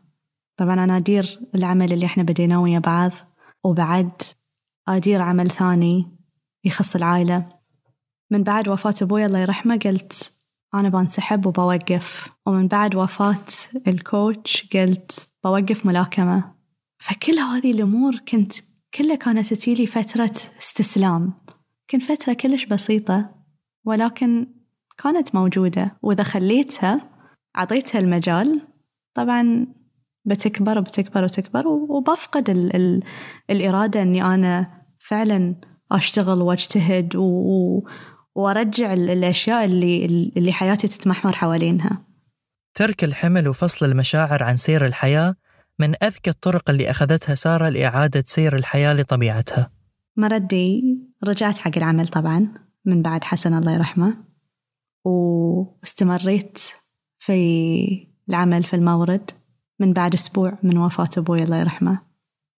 طبعا 0.57 0.85
أنا 0.85 0.97
أدير 0.97 1.41
العمل 1.55 1.93
اللي 1.93 2.07
إحنا 2.07 2.23
بديناه 2.23 2.61
ويا 2.61 2.79
بعض 2.79 3.13
وبعد 3.65 4.23
أدير 4.89 5.23
عمل 5.23 5.51
ثاني 5.51 6.17
يخص 6.65 6.97
العائلة. 6.97 7.49
من 8.33 8.43
بعد 8.43 8.69
وفاة 8.69 8.95
أبوي 9.03 9.27
الله 9.27 9.39
يرحمه 9.39 9.77
قلت 9.77 10.33
أنا 10.75 10.89
بنسحب 10.89 11.47
وبوقف. 11.47 12.29
ومن 12.47 12.69
بعد 12.69 12.95
وفاة 12.95 13.45
الكوتش 13.87 14.69
قلت 14.75 15.29
بوقف 15.45 15.87
ملاكمة. 15.87 16.55
فكل 16.99 17.39
هذه 17.39 17.71
الأمور 17.71 18.17
كنت 18.17 18.53
كلها 18.95 19.17
كانت 19.17 19.55
تجيلي 19.55 19.87
فترة 19.87 20.33
استسلام. 20.59 21.33
كنت 21.91 22.03
فترة 22.03 22.33
كلش 22.33 22.65
بسيطة 22.65 23.35
ولكن 23.85 24.47
كانت 25.03 25.35
موجودة. 25.35 25.99
وإذا 26.03 26.23
خليتها 26.23 27.11
أعطيتها 27.57 27.99
المجال. 27.99 28.61
طبعا 29.15 29.67
بتكبر 30.25 30.79
وبتكبر 30.79 31.25
وتكبر 31.25 31.69
وبفقد 31.69 32.51
ال 32.51 32.77
ال 32.77 33.03
الإرادة 33.51 34.03
أني 34.03 34.25
أنا 34.25 34.83
فعلا 34.99 35.57
أشتغل 35.93 36.43
وأجتهد 36.43 37.17
و 37.17 37.83
وأرجع 38.35 38.93
الأشياء 38.93 39.65
اللي 39.65 40.05
اللي 40.37 40.53
حياتي 40.53 40.89
تتمحور 40.89 41.33
حوالينها. 41.33 42.07
ترك 42.75 43.05
الحمل 43.05 43.49
وفصل 43.49 43.87
المشاعر 43.87 44.43
عن 44.43 44.57
سير 44.57 44.87
الحياة 44.87 45.35
من 45.79 46.05
أذكى 46.05 46.31
الطرق 46.31 46.71
اللي 46.71 46.91
أخذتها 46.91 47.35
سارة 47.35 47.69
لإعادة 47.69 48.25
سير 48.27 48.57
الحياة 48.57 48.95
لطبيعتها. 48.95 49.71
مردي 50.17 50.83
رجعت 51.25 51.59
حق 51.59 51.77
العمل 51.77 52.09
طبعا 52.09 52.49
من 52.85 53.03
بعد 53.03 53.25
حسن 53.25 53.55
الله 53.55 53.75
يرحمه 53.75 54.17
واستمريت 55.05 56.59
في 57.19 58.13
العمل 58.29 58.65
في 58.65 58.77
المورد 58.77 59.31
من 59.81 59.93
بعد 59.93 60.15
أسبوع 60.15 60.59
من 60.63 60.79
وفاة 60.79 61.09
أبوي 61.19 61.43
الله 61.43 61.61
يرحمه 61.61 62.03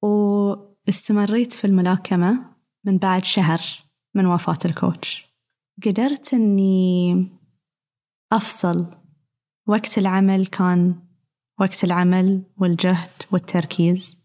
واستمريت 0.03 1.53
في 1.53 1.67
الملاكمة 1.67 2.45
من 2.85 2.99
بعد 2.99 3.25
شهر 3.25 3.61
من 4.15 4.27
وفاة 4.27 4.59
الكوتش 4.65 5.34
قدرت 5.83 6.35
إني 6.35 7.29
أفصل. 8.33 8.87
وقت 9.67 9.99
العمل 9.99 10.47
كان 10.47 10.95
وقت 11.61 11.85
العمل 11.85 12.43
والجهد 12.57 13.11
والتركيز. 13.33 14.19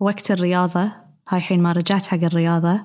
وقت 0.00 0.30
الرياضة 0.30 0.92
هاي 1.28 1.40
حين 1.40 1.62
ما 1.62 1.72
رجعت 1.72 2.06
حق 2.06 2.18
الرياضة 2.22 2.84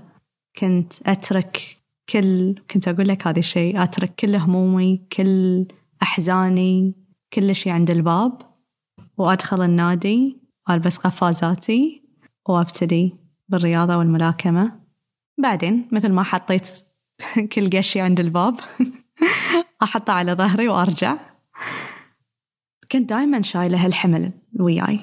كنت 0.59 0.93
أترك 1.07 1.77
كل 2.09 2.55
كنت 2.71 2.87
أقول 2.87 3.07
لك 3.07 3.27
هذا 3.27 3.39
الشيء 3.39 3.83
أترك 3.83 4.15
كل 4.15 4.35
همومي 4.35 5.07
كل 5.17 5.67
أحزاني 6.01 6.93
كل 7.33 7.55
شيء 7.55 7.73
عند 7.73 7.91
الباب 7.91 8.41
وأدخل 9.17 9.61
النادي 9.61 10.37
وألبس 10.69 10.97
قفازاتي 10.97 12.03
وأبتدي 12.49 13.15
بالرياضة 13.49 13.97
والملاكمة. 13.97 14.79
بعدين 15.37 15.87
مثل 15.91 16.11
ما 16.11 16.23
حطيت 16.23 16.69
كل 17.53 17.77
قشي 17.77 18.01
عند 18.01 18.19
الباب. 18.19 18.59
أحطه 19.83 20.13
على 20.13 20.33
ظهري 20.33 20.67
وأرجع. 20.67 21.17
كنت 22.91 23.09
دايما 23.09 23.41
شايلة 23.41 23.85
هالحمل 23.85 24.31
وياي. 24.59 24.99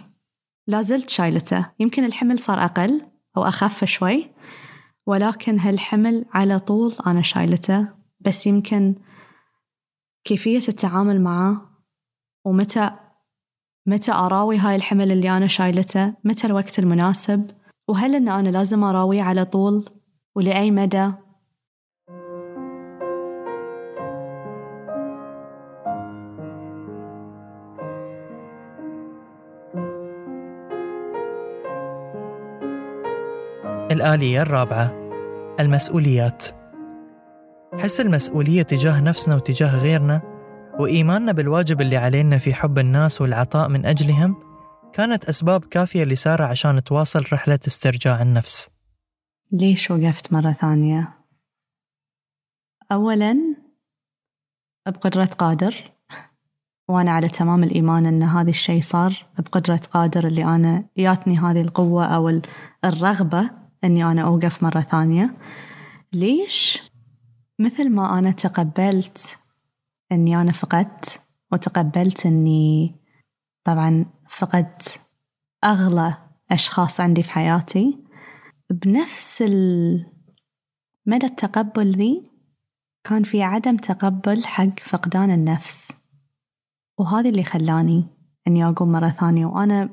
لا 0.66 0.82
زلت 0.82 1.10
شايلته. 1.10 1.70
يمكن 1.80 2.04
الحمل 2.04 2.38
صار 2.38 2.64
أقل 2.64 3.06
أو 3.36 3.44
أخف 3.44 3.84
شوي 3.84 4.30
ولكن 5.06 5.58
هالحمل 5.58 6.24
على 6.32 6.58
طول 6.58 6.94
أنا 7.06 7.22
شايلته. 7.22 7.88
بس 8.20 8.46
يمكن 8.46 8.94
كيفية 10.24 10.68
التعامل 10.68 11.20
معه 11.20 11.70
ومتى 12.44 12.90
متى 13.86 14.12
أراوي 14.12 14.58
هاي 14.58 14.76
الحمل 14.76 15.12
اللي 15.12 15.36
أنا 15.36 15.46
شايلته؟ 15.46 16.14
متى 16.24 16.46
الوقت 16.46 16.78
المناسب؟ 16.78 17.50
وهل 17.88 18.14
أن 18.14 18.28
أنا 18.28 18.48
لازم 18.48 18.84
أراويه 18.84 19.22
على 19.22 19.44
طول؟ 19.44 19.84
ولأي 20.34 20.70
مدى؟ 20.70 21.12
الآلية 34.00 34.42
الرابعة 34.42 34.86
المسؤوليات 35.60 36.44
حس 37.78 38.00
المسؤولية 38.00 38.62
تجاه 38.62 39.00
نفسنا 39.00 39.36
وتجاه 39.36 39.78
غيرنا 39.78 40.22
وإيماننا 40.78 41.32
بالواجب 41.32 41.80
اللي 41.80 41.96
علينا 41.96 42.38
في 42.38 42.54
حب 42.54 42.78
الناس 42.78 43.20
والعطاء 43.20 43.68
من 43.68 43.86
أجلهم 43.86 44.36
كانت 44.92 45.24
أسباب 45.24 45.64
كافية 45.64 46.04
لسارة 46.04 46.44
عشان 46.44 46.84
تواصل 46.84 47.24
رحلة 47.32 47.58
استرجاع 47.66 48.22
النفس 48.22 48.68
ليش 49.52 49.90
وقفت 49.90 50.32
مرة 50.32 50.52
ثانية؟ 50.52 51.08
أولاً 52.92 53.36
بقدرة 54.86 55.24
قادر 55.38 55.92
وأنا 56.88 57.10
على 57.12 57.28
تمام 57.28 57.64
الإيمان 57.64 58.06
أن 58.06 58.22
هذا 58.22 58.50
الشيء 58.50 58.80
صار 58.80 59.26
بقدرة 59.38 59.80
قادر 59.92 60.26
اللي 60.26 60.44
أنا 60.44 60.84
ياتني 60.96 61.38
هذه 61.38 61.60
القوة 61.60 62.04
أو 62.04 62.40
الرغبة 62.84 63.59
أني 63.84 64.04
أنا 64.04 64.22
أوقف 64.22 64.62
مرة 64.62 64.80
ثانية 64.80 65.36
ليش؟ 66.12 66.82
مثل 67.58 67.90
ما 67.90 68.18
أنا 68.18 68.30
تقبلت 68.30 69.38
أني 70.12 70.40
أنا 70.40 70.52
فقدت 70.52 71.20
وتقبلت 71.52 72.26
أني 72.26 72.94
طبعا 73.64 74.06
فقدت 74.28 75.00
أغلى 75.64 76.14
أشخاص 76.50 77.00
عندي 77.00 77.22
في 77.22 77.30
حياتي 77.30 77.98
بنفس 78.70 79.42
مدى 81.06 81.26
التقبل 81.26 81.90
ذي 81.90 82.30
كان 83.04 83.22
في 83.22 83.42
عدم 83.42 83.76
تقبل 83.76 84.44
حق 84.44 84.80
فقدان 84.80 85.30
النفس 85.30 85.92
وهذا 86.98 87.28
اللي 87.28 87.44
خلاني 87.44 88.06
أني 88.48 88.68
أقوم 88.68 88.92
مرة 88.92 89.08
ثانية 89.08 89.46
وأنا 89.46 89.90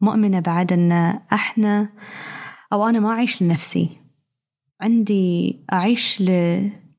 مؤمنة 0.00 0.40
بعد 0.40 0.72
أن 0.72 0.92
إحنا 1.32 1.88
أو 2.72 2.88
أنا 2.88 3.00
ما 3.00 3.08
أعيش 3.08 3.42
لنفسي. 3.42 3.88
عندي 4.80 5.60
أعيش 5.72 6.20
ل... 6.22 6.30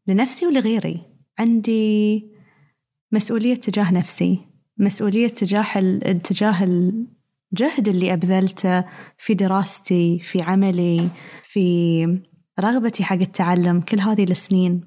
لنفسي 0.08 0.48
ولغيري. 0.48 1.02
عندي 1.40 2.26
مسؤولية 3.12 3.56
تجاه 3.56 3.92
نفسي. 3.92 4.48
مسؤولية 4.78 5.28
تجاه 5.28 5.80
ال... 5.80 6.22
تجاه 6.22 6.64
الجهد 6.64 7.88
اللي 7.88 8.14
أبذلته 8.14 8.86
في 9.18 9.34
دراستي 9.34 10.20
في 10.20 10.42
عملي 10.42 11.10
في 11.44 12.22
رغبتي 12.60 13.04
حق 13.04 13.16
التعلم 13.16 13.82
كل 13.82 14.00
هذه 14.00 14.24
السنين. 14.24 14.82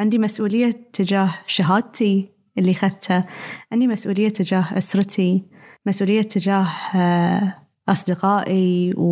عندي 0.00 0.18
مسؤولية 0.18 0.88
تجاه 0.92 1.34
شهادتي 1.46 2.28
اللي 2.58 2.72
أخذتها 2.72 3.26
عندي 3.72 3.86
مسؤولية 3.86 4.28
تجاه 4.28 4.78
أسرتي. 4.78 5.44
مسؤولية 5.86 6.22
تجاه 6.22 6.66
آه، 6.94 7.65
أصدقائي 7.88 8.92
و... 8.96 9.02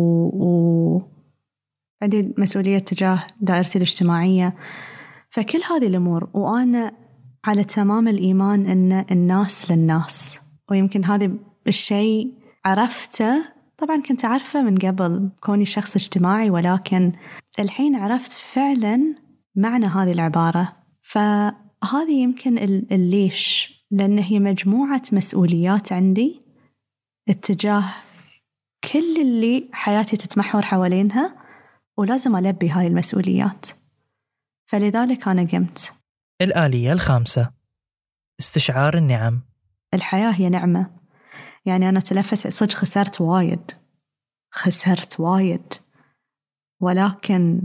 و... 0.43 1.01
عندي 2.01 2.33
مسؤولية 2.37 2.79
تجاه 2.79 3.27
دائرتي 3.41 3.77
الاجتماعية. 3.77 4.55
فكل 5.29 5.59
هذه 5.69 5.87
الأمور 5.87 6.29
وأنا 6.33 6.91
على 7.45 7.63
تمام 7.63 8.07
الإيمان 8.07 8.67
أن 8.67 9.05
الناس 9.11 9.71
للناس. 9.71 10.39
ويمكن 10.71 11.05
هذا 11.05 11.31
الشيء 11.67 12.33
عرفته 12.65 13.45
طبعا 13.77 14.01
كنت 14.01 14.25
أعرفه 14.25 14.61
من 14.61 14.77
قبل 14.77 15.29
كوني 15.41 15.65
شخص 15.65 15.95
اجتماعي 15.95 16.49
ولكن 16.49 17.11
الحين 17.59 17.95
عرفت 17.95 18.31
فعلا 18.31 19.15
معنى 19.55 19.85
هذه 19.85 20.11
العبارة. 20.11 20.73
فهذه 21.01 22.11
يمكن 22.11 22.57
الليش 22.91 23.75
لأن 23.91 24.19
هي 24.19 24.39
مجموعة 24.39 25.01
مسؤوليات 25.11 25.93
عندي 25.93 26.41
اتجاه 27.29 27.83
كل 28.93 29.21
اللي 29.21 29.69
حياتي 29.73 30.17
تتمحور 30.17 30.61
حوالينها 30.61 31.35
ولازم 31.97 32.35
ألبي 32.35 32.69
هاي 32.69 32.87
المسؤوليات. 32.87 33.65
فلذلك 34.65 35.27
أنا 35.27 35.43
قمت. 35.43 35.93
الآلية 36.41 36.93
الخامسة. 36.93 37.51
استشعار 38.39 38.97
النعم. 38.97 39.41
الحياة 39.93 40.31
هي 40.31 40.49
نعمة. 40.49 40.91
يعني 41.65 41.89
أنا 41.89 41.99
تلفت 41.99 42.47
صدق 42.47 42.71
خسرت 42.71 43.21
وايد. 43.21 43.71
خسرت 44.51 45.19
وايد. 45.19 45.73
ولكن 46.81 47.61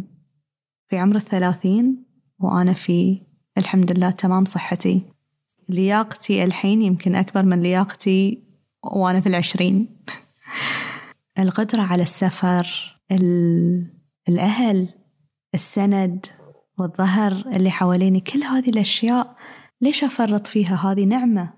في 0.88 0.98
عمر 0.98 1.16
الثلاثين 1.16 2.04
وأنا 2.38 2.72
في 2.72 3.22
الحمد 3.58 3.92
لله 3.92 4.10
تمام 4.10 4.44
صحتي 4.44 5.02
لياقتي 5.68 6.44
الحين 6.44 6.82
يمكن 6.82 7.14
أكبر 7.14 7.42
من 7.42 7.62
لياقتي 7.62 8.42
وأنا 8.82 9.20
في 9.20 9.28
العشرين. 9.28 9.96
القدرة 11.38 11.82
على 11.82 12.02
السفر 12.02 12.96
الأهل 14.28 14.88
السند 15.54 16.26
والظهر 16.78 17.32
اللي 17.32 17.70
حواليني 17.70 18.20
كل 18.20 18.42
هذه 18.42 18.68
الأشياء 18.68 19.36
ليش 19.80 20.04
أفرط 20.04 20.46
فيها؟ 20.46 20.76
هذه 20.76 21.04
نعمة 21.04 21.54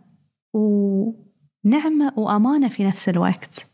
ونعمة 0.54 2.12
وأمانة 2.16 2.68
في 2.68 2.85
نفس 2.85 3.08
الوقت. 3.08 3.66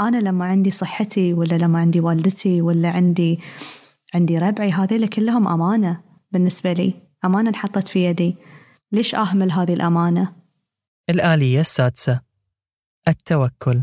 أنا 0.00 0.16
لما 0.16 0.44
عندي 0.44 0.70
صحتي 0.70 1.32
ولا 1.32 1.54
لما 1.54 1.78
عندي 1.78 2.00
والدتي 2.00 2.62
ولا 2.62 2.90
عندي 2.90 3.40
عندي 4.14 4.38
ربعي 4.38 4.70
هذيلا 4.70 5.06
كلهم 5.06 5.48
أمانة 5.48 6.02
بالنسبة 6.32 6.72
لي. 6.72 6.94
أمانة 7.24 7.48
انحطت 7.48 7.88
في 7.88 8.04
يدي. 8.04 8.36
ليش 8.92 9.14
أهمل 9.14 9.52
هذه 9.52 9.74
الأمانة؟ 9.74 10.36
الآلية 11.10 11.60
السادسة 11.60 12.20
التوكل. 13.08 13.82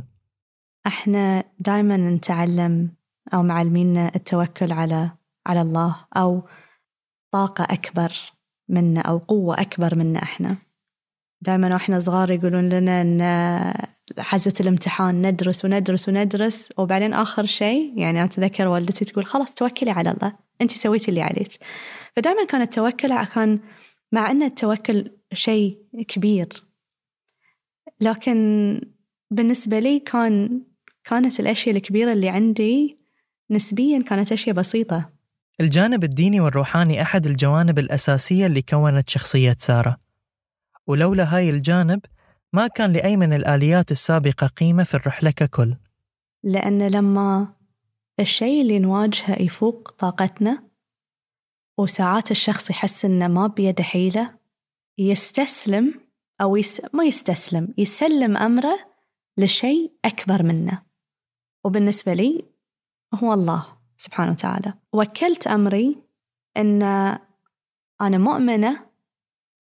إحنا 0.87 1.43
دائما 1.59 1.97
نتعلم 1.97 2.89
أو 3.33 3.43
معلمينا 3.43 4.11
التوكل 4.15 4.71
على 4.71 5.11
على 5.47 5.61
الله 5.61 6.05
أو 6.17 6.47
طاقة 7.31 7.63
أكبر 7.63 8.13
منا 8.69 9.01
أو 9.01 9.17
قوة 9.17 9.61
أكبر 9.61 9.95
منا 9.95 10.23
إحنا. 10.23 10.57
دائما 11.41 11.73
وإحنا 11.73 11.99
صغار 11.99 12.31
يقولون 12.31 12.69
لنا 12.69 13.01
إن 13.01 13.21
حزة 14.19 14.53
الامتحان 14.59 15.27
ندرس 15.27 15.65
وندرس 15.65 16.09
وندرس 16.09 16.73
وبعدين 16.77 17.13
آخر 17.13 17.45
شيء 17.45 17.99
يعني 17.99 18.23
أتذكر 18.23 18.67
والدتي 18.67 19.05
تقول 19.05 19.25
خلاص 19.25 19.53
توكلي 19.53 19.91
على 19.91 20.11
الله 20.11 20.33
أنت 20.61 20.71
سويتي 20.71 21.09
اللي 21.09 21.21
عليك. 21.21 21.59
فدائما 22.15 22.45
كان 22.45 22.61
التوكل 22.61 23.23
كان 23.23 23.59
مع 24.11 24.31
أن 24.31 24.43
التوكل 24.43 25.11
شيء 25.33 25.77
كبير 26.07 26.63
لكن 28.01 28.81
بالنسبة 29.31 29.79
لي 29.79 29.99
كان 29.99 30.61
كانت 31.03 31.39
الأشياء 31.39 31.75
الكبيرة 31.75 32.13
اللي 32.13 32.29
عندي 32.29 32.97
نسبيا 33.51 34.01
كانت 34.01 34.31
أشياء 34.31 34.55
بسيطة. 34.55 35.09
الجانب 35.61 36.03
الديني 36.03 36.39
والروحاني 36.39 37.01
أحد 37.01 37.25
الجوانب 37.25 37.79
الأساسية 37.79 38.45
اللي 38.45 38.61
كونت 38.61 39.09
شخصية 39.09 39.55
سارة. 39.59 39.97
ولولا 40.87 41.35
هاي 41.35 41.49
الجانب 41.49 41.99
ما 42.53 42.67
كان 42.67 42.93
لأي 42.93 43.17
من 43.17 43.33
الآليات 43.33 43.91
السابقة 43.91 44.47
قيمة 44.47 44.83
في 44.83 44.93
الرحلة 44.93 45.31
ككل. 45.31 45.75
لأن 46.43 46.87
لما 46.87 47.53
الشيء 48.19 48.61
اللي 48.61 48.79
نواجهه 48.79 49.41
يفوق 49.41 49.91
طاقتنا 49.91 50.63
وساعات 51.77 52.31
الشخص 52.31 52.69
يحس 52.69 53.05
إنه 53.05 53.27
ما 53.27 53.47
بيده 53.47 53.83
حيلة 53.83 54.35
يستسلم 54.97 55.93
أو 56.41 56.55
يس... 56.55 56.81
ما 56.93 57.03
يستسلم 57.03 57.73
يسلم 57.77 58.37
أمره 58.37 58.79
لشيء 59.37 59.91
أكبر 60.05 60.43
منه. 60.43 60.92
وبالنسبة 61.63 62.13
لي 62.13 62.45
هو 63.13 63.33
الله 63.33 63.77
سبحانه 63.97 64.31
وتعالى. 64.31 64.73
وكلت 64.93 65.47
أمري 65.47 66.03
أن 66.57 66.83
أنا 68.01 68.17
مؤمنة 68.17 68.85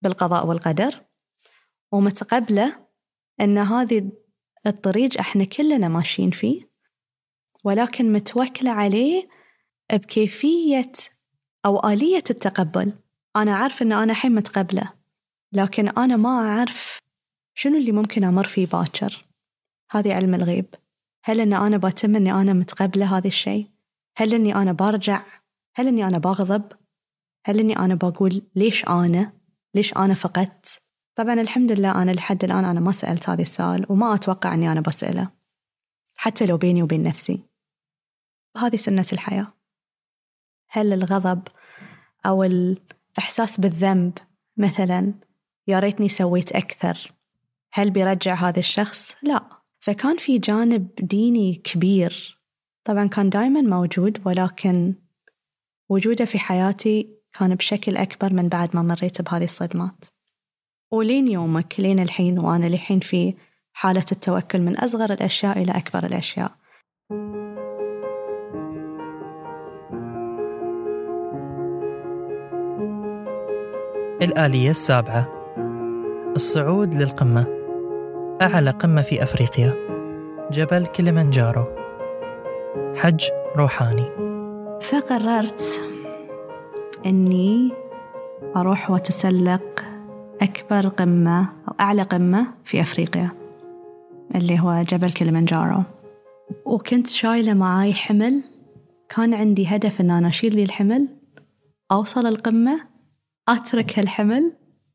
بالقضاء 0.02 0.46
والقدر 0.46 1.04
ومتقبلة 1.92 2.86
أن 3.40 3.58
هذه 3.58 4.10
الطريق 4.66 5.18
إحنا 5.20 5.44
كلنا 5.44 5.88
ماشيين 5.88 6.30
فيه 6.30 6.72
ولكن 7.64 8.12
متوكلة 8.12 8.70
عليه 8.70 9.28
بكيفية 9.92 10.92
أو 11.66 11.88
آلية 11.88 12.24
التقبل. 12.30 12.92
أنا 13.36 13.56
عارف 13.56 13.82
أن 13.82 13.92
أنا 13.92 14.14
حين 14.14 14.34
متقبلة 14.34 14.92
لكن 15.52 15.88
أنا 15.88 16.16
ما 16.16 16.28
أعرف 16.28 16.98
شنو 17.54 17.76
اللي 17.76 17.92
ممكن 17.92 18.24
أمر 18.24 18.46
فيه 18.46 18.66
باكر. 18.66 19.26
هذه 19.90 20.14
علم 20.14 20.34
الغيب. 20.34 20.74
هل 21.24 21.40
أن 21.40 21.52
أنا 21.52 21.76
بتم 21.76 22.16
أني 22.16 22.32
أنا 22.32 22.52
متقبلة 22.52 23.16
هذا 23.16 23.26
الشيء؟ 23.26 23.70
هل 24.16 24.34
أني 24.34 24.54
أنا 24.54 24.72
برجع 24.72 25.22
هل 25.74 25.88
أني 25.88 26.06
أنا 26.06 26.18
بغضب؟ 26.18 26.72
هل 27.44 27.58
أني 27.58 27.78
أنا 27.78 27.94
بقول 27.94 28.42
ليش 28.54 28.84
أنا؟ 28.84 29.32
ليش 29.74 29.96
أنا 29.96 30.14
فقدت؟ 30.14 30.82
طبعا 31.14 31.34
الحمد 31.34 31.72
لله 31.72 32.02
أنا 32.02 32.10
لحد 32.10 32.44
الآن 32.44 32.64
أنا 32.64 32.80
ما 32.80 32.92
سألت 32.92 33.28
هذا 33.28 33.42
السؤال 33.42 33.86
وما 33.88 34.14
أتوقع 34.14 34.54
أني 34.54 34.72
أنا 34.72 34.80
بسأله 34.80 35.28
حتى 36.16 36.46
لو 36.46 36.56
بيني 36.56 36.82
وبين 36.82 37.02
نفسي. 37.02 37.44
هذه 38.56 38.76
سنة 38.76 39.06
الحياة. 39.12 39.52
هل 40.68 40.92
الغضب 40.92 41.42
أو 42.26 42.44
الإحساس 42.44 43.60
بالذنب 43.60 44.18
مثلا 44.56 45.14
يا 45.66 45.78
ريتني 45.78 46.08
سويت 46.08 46.52
أكثر 46.52 47.12
هل 47.72 47.90
بيرجع 47.90 48.34
هذا 48.34 48.58
الشخص؟ 48.58 49.16
لا. 49.22 49.61
فكان 49.84 50.16
في 50.16 50.38
جانب 50.38 50.88
ديني 51.00 51.54
كبير. 51.54 52.38
طبعا 52.84 53.06
كان 53.06 53.30
دائما 53.30 53.60
موجود 53.60 54.26
ولكن 54.26 54.94
وجوده 55.88 56.24
في 56.24 56.38
حياتي 56.38 57.08
كان 57.32 57.54
بشكل 57.54 57.96
أكبر 57.96 58.32
من 58.32 58.48
بعد 58.48 58.76
ما 58.76 58.82
مريت 58.82 59.22
بهذه 59.22 59.44
الصدمات. 59.44 60.04
ولين 60.92 61.28
يومك 61.28 61.74
لين 61.80 61.98
الحين 61.98 62.38
وأنا 62.38 62.66
لحين 62.66 63.00
في 63.00 63.34
حالة 63.72 64.04
التوكل 64.12 64.60
من 64.60 64.76
أصغر 64.76 65.12
الأشياء 65.12 65.62
إلى 65.62 65.72
أكبر 65.72 66.06
الأشياء. 66.06 66.52
الآلية 74.22 74.70
السابعة 74.70 75.28
الصعود 76.36 76.94
للقمة. 76.94 77.61
أعلى 78.42 78.70
قمة 78.70 79.02
في 79.02 79.22
أفريقيا. 79.22 79.74
جبل 80.50 80.86
كليمنجارو. 80.86 81.64
حج 82.96 83.24
روحاني. 83.56 84.06
فقررت 84.80 85.80
أني 87.06 87.72
أروح 88.56 88.90
وأتسلق 88.90 89.84
أكبر 90.42 90.88
قمة 90.88 91.40
أو 91.68 91.74
أعلى 91.80 92.02
قمة 92.02 92.46
في 92.64 92.80
أفريقيا 92.80 93.30
اللي 94.34 94.60
هو 94.60 94.84
جبل 94.88 95.10
كليمنجارو. 95.10 95.82
وكنت 96.64 97.06
شايلة 97.06 97.54
معاي 97.54 97.94
حمل. 97.94 98.42
كان 99.08 99.34
عندي 99.34 99.66
هدف 99.66 100.00
أن 100.00 100.10
أنا 100.10 100.28
أشيل 100.28 100.56
لي 100.56 100.62
الحمل 100.62 101.08
أوصل 101.92 102.26
القمة 102.26 102.80
أترك 103.48 103.98
هالحمل 103.98 104.52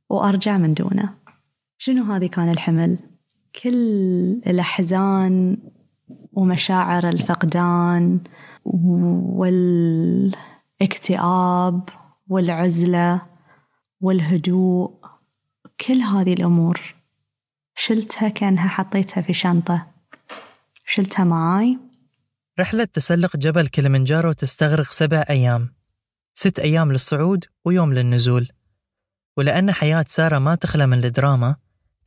وأرجع 0.09 0.57
من 0.57 0.73
دونه. 0.73 1.13
شنو 1.77 2.03
هذه 2.03 2.27
كان 2.27 2.49
الحمل؟ 2.49 2.97
كل 3.63 4.41
الأحزان 4.47 5.57
ومشاعر 6.33 7.09
الفقدان 7.09 8.19
والاكتئاب 10.79 11.89
والعزلة 12.27 13.21
والهدوء 14.01 14.91
كل 15.87 15.93
هذه 15.93 16.33
الأمور. 16.33 16.95
شلتها 17.75 18.29
كأنها 18.29 18.67
حطيتها 18.67 19.21
في 19.21 19.33
شنطة. 19.33 19.87
شلتها 20.85 21.23
معاي. 21.23 21.77
رحلة 22.59 22.83
تسلق 22.83 23.37
جبل 23.37 23.67
كليمنجارو 23.67 24.31
تستغرق 24.31 24.91
سبع 24.91 25.25
أيام. 25.29 25.73
ست 26.33 26.59
أيام 26.59 26.91
للصعود 26.91 27.45
ويوم 27.65 27.93
للنزول. 27.93 28.51
ولأن 29.37 29.71
حياة 29.71 30.05
سارة 30.07 30.39
ما 30.39 30.55
تخلى 30.55 30.87
من 30.87 31.05
الدراما 31.05 31.55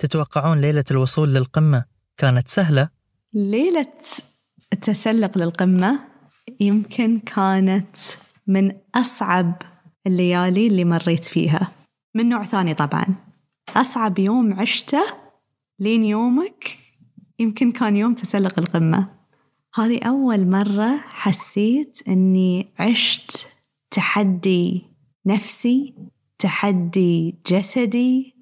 تتوقعون 0.00 0.60
ليلة 0.60 0.84
الوصول 0.90 1.34
للقمة 1.34 1.84
كانت 2.16 2.48
سهلة؟ 2.48 2.88
ليلة 3.34 3.92
التسلق 4.72 5.38
للقمة 5.38 6.00
يمكن 6.60 7.18
كانت 7.18 7.96
من 8.46 8.72
أصعب 8.94 9.62
الليالي 10.06 10.66
اللي 10.66 10.84
مريت 10.84 11.24
فيها. 11.24 11.72
من 12.14 12.28
نوع 12.28 12.44
ثاني 12.44 12.74
طبعا. 12.74 13.06
أصعب 13.76 14.18
يوم 14.18 14.60
عشته 14.60 15.02
لين 15.78 16.04
يومك 16.04 16.78
يمكن 17.38 17.72
كان 17.72 17.96
يوم 17.96 18.14
تسلق 18.14 18.58
القمة. 18.58 19.08
هذه 19.74 20.00
أول 20.02 20.46
مرة 20.46 20.96
حسيت 20.96 21.98
أني 22.08 22.68
عشت 22.78 23.46
تحدي 23.90 24.82
نفسي 25.26 25.94
تحدي 26.38 27.34
جسدي 27.46 28.39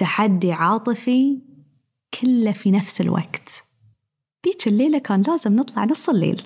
تحدي 0.00 0.52
عاطفي 0.52 1.38
كله 2.20 2.52
في 2.52 2.70
نفس 2.70 3.00
الوقت. 3.00 3.64
ذيك 4.46 4.66
الليلة 4.66 4.98
كان 4.98 5.22
لازم 5.22 5.56
نطلع 5.56 5.84
نص 5.84 6.08
الليل. 6.08 6.42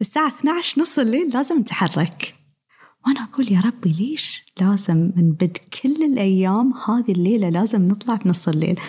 الساعة 0.00 0.28
12 0.28 0.82
نص 0.82 0.98
الليل 0.98 1.30
لازم 1.34 1.58
نتحرك. 1.58 2.34
وأنا 3.06 3.24
أقول 3.24 3.52
يا 3.52 3.60
ربي 3.60 3.92
ليش 3.92 4.52
لازم 4.60 4.96
من 4.96 5.32
بد 5.32 5.56
كل 5.82 6.04
الأيام 6.04 6.74
هذه 6.88 7.12
الليلة 7.12 7.48
لازم 7.48 7.88
نطلع 7.88 8.16
في 8.16 8.28
نص 8.28 8.48
الليل؟ 8.48 8.80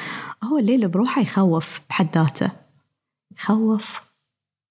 هو 0.43 0.57
الليل 0.57 0.87
بروحه 0.87 1.21
يخوف 1.21 1.81
بحد 1.89 2.17
ذاته. 2.17 2.51
يخوف 3.31 4.01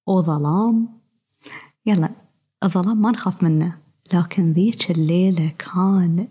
وظلام. 0.07 1.01
يلا 1.87 2.11
الظلام 2.63 3.03
ما 3.03 3.11
نخاف 3.11 3.43
منه 3.43 3.79
لكن 4.13 4.53
ذيك 4.53 4.91
الليلة 4.91 5.49
كان 5.59 6.29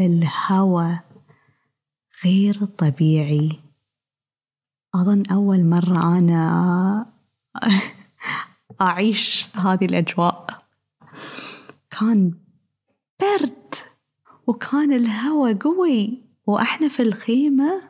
الهوى. 0.00 1.05
غير 2.24 2.64
طبيعي. 2.64 3.60
أظن 4.94 5.22
أول 5.30 5.64
مرة 5.64 6.18
أنا 6.18 7.06
أعيش 8.80 9.46
هذه 9.56 9.84
الأجواء. 9.84 10.46
كان 11.90 12.34
برد 13.20 13.74
وكان 14.46 14.92
الهواء 14.92 15.54
قوي 15.54 16.22
وإحنا 16.46 16.88
في 16.88 17.02
الخيمة 17.02 17.82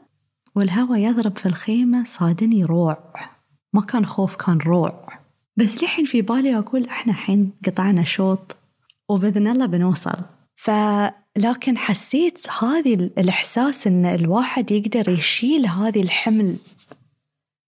والهواء 0.55 0.99
يضرب 0.99 1.39
في 1.39 1.47
الخيمة 1.47 2.05
صادني 2.05 2.65
روع. 2.65 3.15
ما 3.73 3.81
كان 3.81 4.07
خوف 4.07 4.37
كان 4.37 4.59
روع. 4.59 5.19
بس 5.57 5.83
لحين 5.83 6.05
في 6.05 6.23
بالي 6.23 6.59
أقول 6.59 6.85
إحنا 6.85 7.13
حين 7.13 7.53
قطعنا 7.67 8.05
شوط 8.05 8.57
وبإذن 9.09 9.47
الله 9.47 9.67
بنوصل. 9.67 10.19
فلكن 11.37 11.79
حسيت 11.79 12.51
هذه 12.51 12.95
الإحساس 12.95 13.87
إن 13.87 14.07
الواحد 14.07 14.71
يقدر 14.71 15.09
يشيل 15.09 15.67
هذه 15.67 16.03
الحمل 16.03 16.57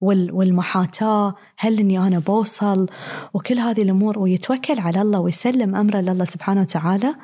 والمحاتاة 0.00 1.35
هل 1.59 1.78
إني 1.78 1.98
أنا 1.98 2.18
بوصل؟ 2.18 2.88
وكل 3.35 3.59
هذه 3.59 3.83
الأمور 3.83 4.18
ويتوكل 4.18 4.78
على 4.78 5.00
الله 5.00 5.20
ويسلم 5.20 5.76
أمره 5.76 6.00
لله 6.00 6.24
سبحانه 6.24 6.61
وتعالى 6.61 7.14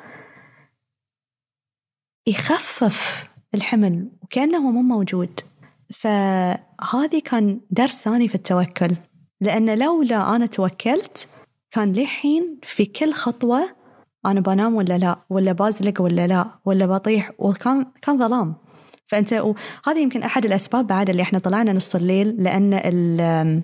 يخفف 2.27 3.27
الحمل 3.55 4.09
وكأنه 4.23 4.71
مو 4.71 4.81
موجود. 4.81 5.39
فهذه 5.93 7.21
كان 7.25 7.59
درس 7.71 8.03
ثاني 8.03 8.27
في 8.27 8.35
التوكل 8.35 8.95
لأن 9.41 9.79
لولا 9.79 10.35
أنا 10.35 10.45
توكلت 10.45 11.27
كان 11.71 11.93
لحين 11.93 12.59
في 12.63 12.85
كل 12.85 13.13
خطوة 13.13 13.74
أنا 14.25 14.39
بنام 14.41 14.75
ولا 14.75 14.97
لا؟ 14.97 15.19
ولا 15.29 15.51
بازلق 15.51 16.01
ولا 16.01 16.27
لا؟ 16.27 16.45
ولا 16.65 16.85
بطيح؟ 16.85 17.31
وكان 17.39 17.85
كان 18.01 18.17
ظلام. 18.19 18.55
فأنت 19.05 19.33
وهذا 19.33 19.99
يمكن 19.99 20.23
أحد 20.23 20.45
الأسباب 20.45 20.87
بعد 20.87 21.09
اللي 21.09 21.21
إحنا 21.21 21.39
طلعنا 21.39 21.73
نص 21.73 21.95
الليل 21.95 22.43
لأن 22.43 23.63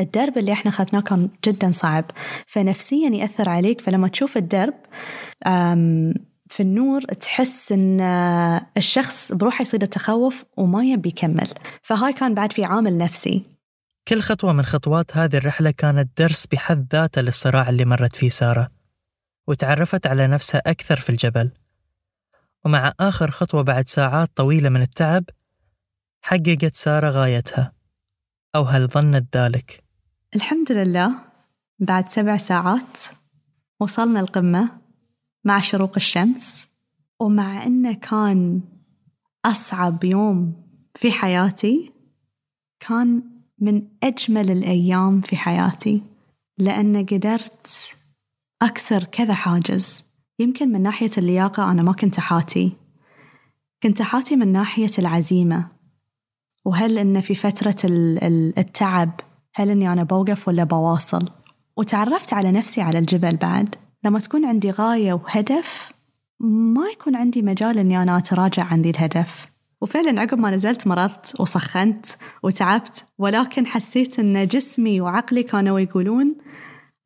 الدرب 0.00 0.38
اللي 0.38 0.52
إحنا 0.52 0.70
أخذناه 0.70 1.00
كان 1.00 1.28
جدا 1.46 1.72
صعب. 1.72 2.04
فنفسيا 2.46 3.10
يأثر 3.10 3.48
عليك. 3.48 3.80
فلما 3.80 4.08
تشوف 4.08 4.36
الدرب 4.36 4.74
في 6.50 6.60
النور 6.60 7.00
تحس 7.02 7.72
إن 7.72 8.00
الشخص 8.76 9.32
بروحه 9.32 9.62
يصير 9.62 9.82
التخوف 9.82 10.44
وما 10.56 10.84
يبي 10.84 11.08
يكمل. 11.08 11.48
فهاي 11.82 12.12
كان 12.12 12.34
بعد 12.34 12.52
في 12.52 12.64
عامل 12.64 12.98
نفسي. 12.98 13.42
كل 14.08 14.20
خطوة 14.20 14.52
من 14.52 14.64
خطوات 14.64 15.16
هذه 15.16 15.36
الرحلة 15.36 15.70
كانت 15.70 16.08
درس 16.18 16.46
بحد 16.46 16.86
ذاته 16.92 17.20
للصراع 17.22 17.68
اللي 17.68 17.84
مرت 17.84 18.16
فيه 18.16 18.28
سارة. 18.28 18.77
وتعرفت 19.48 20.06
على 20.06 20.26
نفسها 20.26 20.62
أكثر 20.66 21.00
في 21.00 21.10
الجبل 21.10 21.50
ومع 22.64 22.92
آخر 23.00 23.30
خطوة 23.30 23.62
بعد 23.62 23.88
ساعات 23.88 24.30
طويلة 24.36 24.68
من 24.68 24.82
التعب 24.82 25.24
حققت 26.22 26.74
سارة 26.74 27.10
غايتها 27.10 27.72
أو 28.54 28.62
هل 28.62 28.88
ظنت 28.88 29.36
ذلك؟ 29.36 29.84
الحمد 30.36 30.72
لله 30.72 31.14
بعد 31.78 32.08
سبع 32.08 32.36
ساعات 32.36 32.98
وصلنا 33.80 34.20
القمة 34.20 34.78
مع 35.44 35.60
شروق 35.60 35.92
الشمس 35.96 36.68
ومع 37.20 37.62
أنه 37.62 37.92
كان 37.92 38.60
أصعب 39.44 40.04
يوم 40.04 40.64
في 40.94 41.12
حياتي 41.12 41.92
كان 42.80 43.22
من 43.58 43.82
أجمل 44.02 44.50
الأيام 44.50 45.20
في 45.20 45.36
حياتي 45.36 46.02
لأن 46.58 47.06
قدرت 47.06 47.97
أكسر 48.62 49.04
كذا 49.04 49.34
حاجز. 49.34 50.04
يمكن 50.38 50.72
من 50.72 50.82
ناحية 50.82 51.10
اللياقة 51.18 51.70
أنا 51.70 51.82
ما 51.82 51.92
كنت 51.92 52.20
حاتي 52.20 52.72
كنت 53.82 54.02
حاتي 54.02 54.36
من 54.36 54.52
ناحية 54.52 54.90
العزيمة. 54.98 55.68
وهل 56.64 56.98
إن 56.98 57.20
في 57.20 57.34
فترة 57.34 57.76
التعب 58.58 59.20
هل 59.54 59.70
إني 59.70 59.92
أنا 59.92 60.02
بوقف 60.02 60.48
ولا 60.48 60.64
بواصل؟ 60.64 61.28
وتعرفت 61.76 62.32
على 62.32 62.52
نفسي 62.52 62.80
على 62.80 62.98
الجبل 62.98 63.36
بعد. 63.36 63.74
لما 64.04 64.18
تكون 64.18 64.44
عندي 64.44 64.70
غاية 64.70 65.12
وهدف 65.12 65.92
ما 66.40 66.86
يكون 66.92 67.16
عندي 67.16 67.42
مجال 67.42 67.78
إني 67.78 68.02
أنا 68.02 68.18
أتراجع 68.18 68.64
عن 68.64 68.82
ذي 68.82 68.90
الهدف. 68.90 69.48
وفعلا 69.80 70.20
عقب 70.20 70.38
ما 70.38 70.50
نزلت 70.50 70.86
مرضت 70.86 71.40
وسخنت 71.40 72.06
وتعبت 72.42 73.04
ولكن 73.18 73.66
حسيت 73.66 74.18
إن 74.18 74.46
جسمي 74.46 75.00
وعقلي 75.00 75.42
كانوا 75.42 75.80
يقولون 75.80 76.36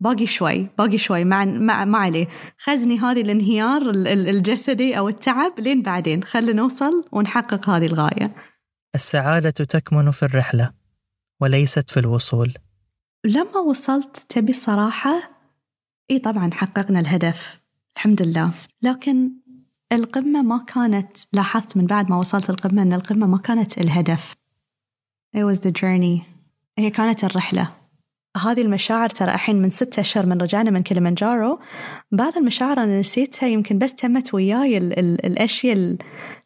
باقي 0.03 0.27
شوي 0.27 0.69
باقي 0.79 0.99
شوي 0.99 1.25
مع 1.25 1.45
مع 1.45 1.85
ما 1.85 1.99
عليه. 1.99 2.29
خزني 2.59 2.99
هذه 2.99 3.21
الانهيار 3.21 3.83
الجسدي 4.07 4.99
أو 4.99 5.09
التعب 5.09 5.61
لين 5.61 5.83
بعدين. 5.83 6.25
خلينا 6.25 6.53
نوصل 6.53 7.05
ونحقق 7.13 7.71
هذه 7.71 7.87
الغاية. 7.87 8.35
السعادة 8.95 9.51
تكمن 9.51 10.11
في 10.11 10.23
الرحلة 10.23 10.73
وليست 11.41 11.91
في 11.91 12.01
الوصول. 12.01 12.55
لما 13.25 13.59
وصلت 13.59 14.27
تبي 14.29 14.51
الصراحه 14.51 15.31
إي 16.11 16.19
طبعا 16.19 16.51
حققنا 16.53 17.01
الهدف 17.01 17.61
الحمد 17.97 18.23
لله. 18.23 18.51
لكن 18.83 19.31
القمة 19.93 20.43
ما 20.43 20.59
كانت 20.59 21.17
لاحظت 21.33 21.77
من 21.77 21.87
بعد 21.87 22.11
ما 22.11 22.17
وصلت 22.17 22.51
القمة 22.51 22.83
أن 22.83 22.93
القمة 22.93 23.27
ما 23.27 23.39
كانت 23.39 23.79
الهدف. 23.79 24.35
It 25.37 25.41
was 25.41 25.59
the 25.59 25.71
journey. 25.71 26.23
هي 26.79 26.91
كانت 26.91 27.25
الرحلة. 27.25 27.82
هذه 28.37 28.61
المشاعر 28.63 29.09
ترى 29.09 29.35
الحين 29.35 29.63
من 29.63 29.71
ستة 29.71 30.01
أشهر 30.01 30.27
من 30.27 30.41
رجعنا 30.43 30.71
من 30.71 30.83
كليمنجارو. 30.83 31.61
بعض 32.13 32.37
المشاعر 32.37 32.79
أنا 32.79 33.01
نسيتها 33.01 33.47
يمكن 33.47 33.79
بس 33.79 33.95
تمت 33.95 34.35
وياي 34.35 34.79
ال 34.79 34.99
ال 34.99 35.27
الأشياء 35.27 35.97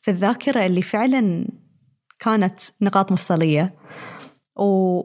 في 0.03 0.11
الذاكرة 0.11 0.66
اللي 0.66 0.83
فعلا 0.83 1.49
كانت 2.18 2.61
نقاط 2.81 3.12
مفصلية. 3.12 3.75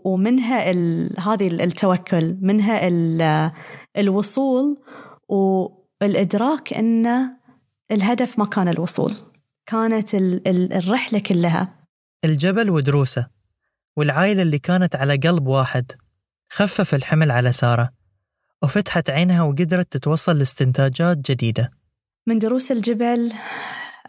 ومنها 0.06 0.72
هذه 1.20 1.48
التوكل 1.48 2.38
منها 2.42 2.88
الوصول 3.98 4.78
والإدراك 6.02 6.74
أن 6.74 7.30
الهدف 7.92 8.40
ما 8.40 8.46
كان 8.46 8.68
الوصول 8.68 9.14
كانت 9.66 10.10
الرحلة 10.76 11.20
كلها. 11.20 11.76
الجبل 12.26 12.70
ودروسه 12.70 13.28
والعائلة 13.98 14.42
اللي 14.42 14.60
كانت 14.60 14.96
على 14.96 15.18
قلب 15.18 15.48
واحد. 15.48 15.92
خفف 16.54 16.96
الحمل 16.96 17.32
على 17.32 17.52
سارة 17.52 17.92
وفتحت 18.64 19.10
عينها 19.10 19.44
وقدرت 19.44 19.92
تتوصل 19.92 20.38
لاستنتاجات 20.38 21.32
جديدة. 21.32 21.72
من 22.28 22.40
دروس 22.40 22.72
الجبل 22.72 23.34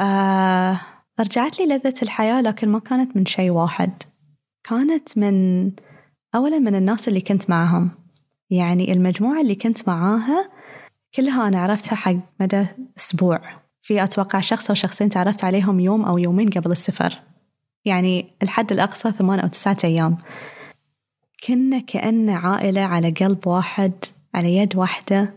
آه 0.01 0.81
رجعت 1.21 1.59
لي 1.59 1.67
لذة 1.67 1.95
الحياة 2.03 2.41
لكن 2.41 2.69
ما 2.69 2.79
كانت 2.79 3.17
من 3.17 3.27
شيء 3.27 3.51
واحد. 3.51 4.03
كانت 4.65 5.19
من 5.19 5.67
أولا 6.35 6.59
من 6.59 6.75
الناس 6.75 7.09
اللي 7.09 7.21
كنت 7.21 7.51
معهم. 7.51 7.91
يعني 8.51 8.93
المجموعة 8.93 9.41
اللي 9.41 9.55
كنت 9.55 9.89
معاها 9.89 10.51
كلها 11.15 11.49
أنا 11.49 11.59
عرفتها 11.59 11.97
حق 11.97 12.17
مدى 12.41 12.67
أسبوع. 12.99 13.41
في 13.81 14.05
أتوقع 14.05 14.41
شخص 14.41 14.69
أو 14.69 14.75
شخصين 14.75 15.09
تعرفت 15.09 15.45
عليهم 15.45 15.81
يوم 15.81 16.05
أو 16.05 16.19
يومين 16.19 16.51
قبل 16.51 16.71
السفر. 16.71 17.19
يعني 17.85 18.35
الحد 18.43 18.73
الأقصى 18.73 19.13
ثمان 19.13 19.39
أو 19.39 19.49
تسعة 19.49 19.77
أيام. 19.85 20.17
كنا 21.47 21.79
كأن 21.79 22.31
عائلة 22.31 22.81
على 22.81 23.11
قلب 23.11 23.47
واحد 23.47 23.93
على 24.35 24.57
يد 24.57 24.77
واحدة. 24.77 25.35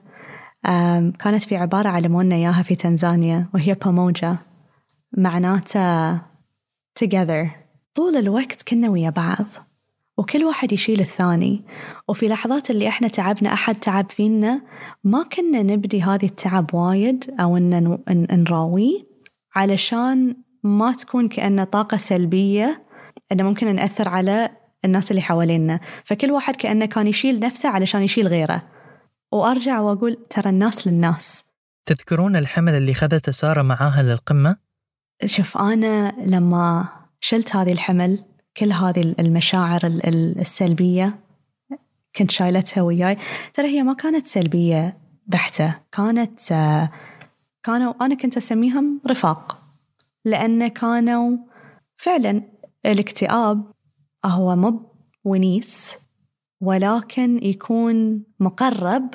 كانت 1.19 1.43
في 1.43 1.57
عبارة 1.57 1.89
علمونا 1.89 2.35
إياها 2.35 2.63
في 2.63 2.75
تنزانيا 2.75 3.49
وهي 3.53 3.73
باموجا 3.73 4.37
معناته 5.17 6.17
together. 6.99 7.47
طول 7.95 8.15
الوقت 8.15 8.63
كنا 8.67 8.89
ويا 8.89 9.09
بعض 9.09 9.45
وكل 10.17 10.43
واحد 10.43 10.71
يشيل 10.71 10.99
الثاني. 10.99 11.65
وفي 12.07 12.27
لحظات 12.27 12.69
اللي 12.69 12.87
إحنا 12.87 13.07
تعبنا 13.07 13.53
أحد 13.53 13.75
تعب 13.75 14.09
فينا. 14.09 14.61
ما 15.03 15.23
كنا 15.23 15.63
نبدي 15.63 16.03
هذه 16.03 16.25
التعب 16.25 16.73
وايد 16.73 17.35
أو 17.39 17.57
إن 17.57 17.97
نراويه 18.31 19.03
علشان 19.55 20.35
ما 20.63 20.91
تكون 20.91 21.27
كأنه 21.27 21.63
طاقة 21.63 21.97
سلبية. 21.97 22.85
إنه 23.31 23.43
ممكن 23.43 23.75
نأثر 23.75 24.09
على 24.09 24.49
الناس 24.85 25.11
اللي 25.11 25.21
حوالينا. 25.21 25.79
فكل 26.03 26.31
واحد 26.31 26.55
كأنه 26.55 26.85
كان 26.85 27.07
يشيل 27.07 27.39
نفسه 27.39 27.69
علشان 27.69 28.03
يشيل 28.03 28.27
غيره. 28.27 28.61
وأرجع 29.31 29.79
وأقول 29.79 30.17
ترى 30.29 30.49
الناس 30.49 30.87
للناس. 30.87 31.43
تذكرون 31.85 32.35
الحمل 32.35 32.73
اللي 32.73 32.93
خذته 32.93 33.31
سارة 33.31 33.61
معاها 33.61 34.03
للقمة؟ 34.03 34.57
شوف 35.25 35.57
أنا 35.57 36.15
لما 36.25 36.87
شلت 37.19 37.55
هذه 37.55 37.71
الحمل 37.71 38.23
كل 38.57 38.71
هذه 38.71 39.15
المشاعر 39.19 39.81
السلبية 40.05 41.19
كنت 42.15 42.31
شايلتها 42.31 42.81
وياي. 42.81 43.17
ترى 43.53 43.67
هي 43.67 43.83
ما 43.83 43.93
كانت 43.93 44.27
سلبية 44.27 44.97
بحتة 45.27 45.75
كانت 45.91 46.39
كانوا 47.63 47.93
أنا 48.01 48.15
كنت 48.15 48.37
أسميهم 48.37 49.01
رفاق. 49.07 49.61
لأن 50.25 50.67
كانوا 50.67 51.37
فعلا 51.97 52.41
الاكتئاب 52.85 53.71
هو 54.27 54.55
مو 54.55 54.95
ونيس 55.23 55.95
ولكن 56.61 57.43
يكون 57.43 58.23
مقرب 58.39 59.09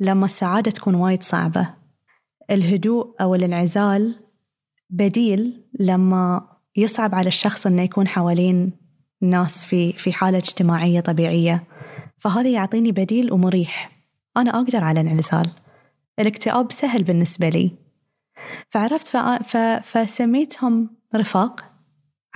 لما 0.00 0.24
السعادة 0.24 0.70
تكون 0.70 0.94
وايد 0.94 1.22
صعبة. 1.22 1.74
الهدوء 2.50 3.14
أو 3.20 3.34
الانعزال 3.34 4.24
بديل 4.90 5.64
لما 5.80 6.48
يصعب 6.76 7.14
على 7.14 7.28
الشخص 7.28 7.66
إنه 7.66 7.82
يكون 7.82 8.08
حوالين 8.08 8.72
ناس 9.20 9.64
في 9.64 9.92
في 9.92 10.12
حالة 10.12 10.38
اجتماعية 10.38 11.00
طبيعية. 11.00 11.64
فهذا 12.18 12.48
يعطيني 12.48 12.92
بديل 12.92 13.32
ومريح. 13.32 14.02
أنا 14.36 14.50
أقدر 14.50 14.84
على 14.84 15.00
الانعزال. 15.00 15.50
الاكتئاب 16.18 16.72
سهل 16.72 17.02
بالنسبة 17.02 17.48
لي. 17.48 17.70
فعرفت. 18.68 19.16
فسميتهم 19.82 20.96
رفاق. 21.14 21.67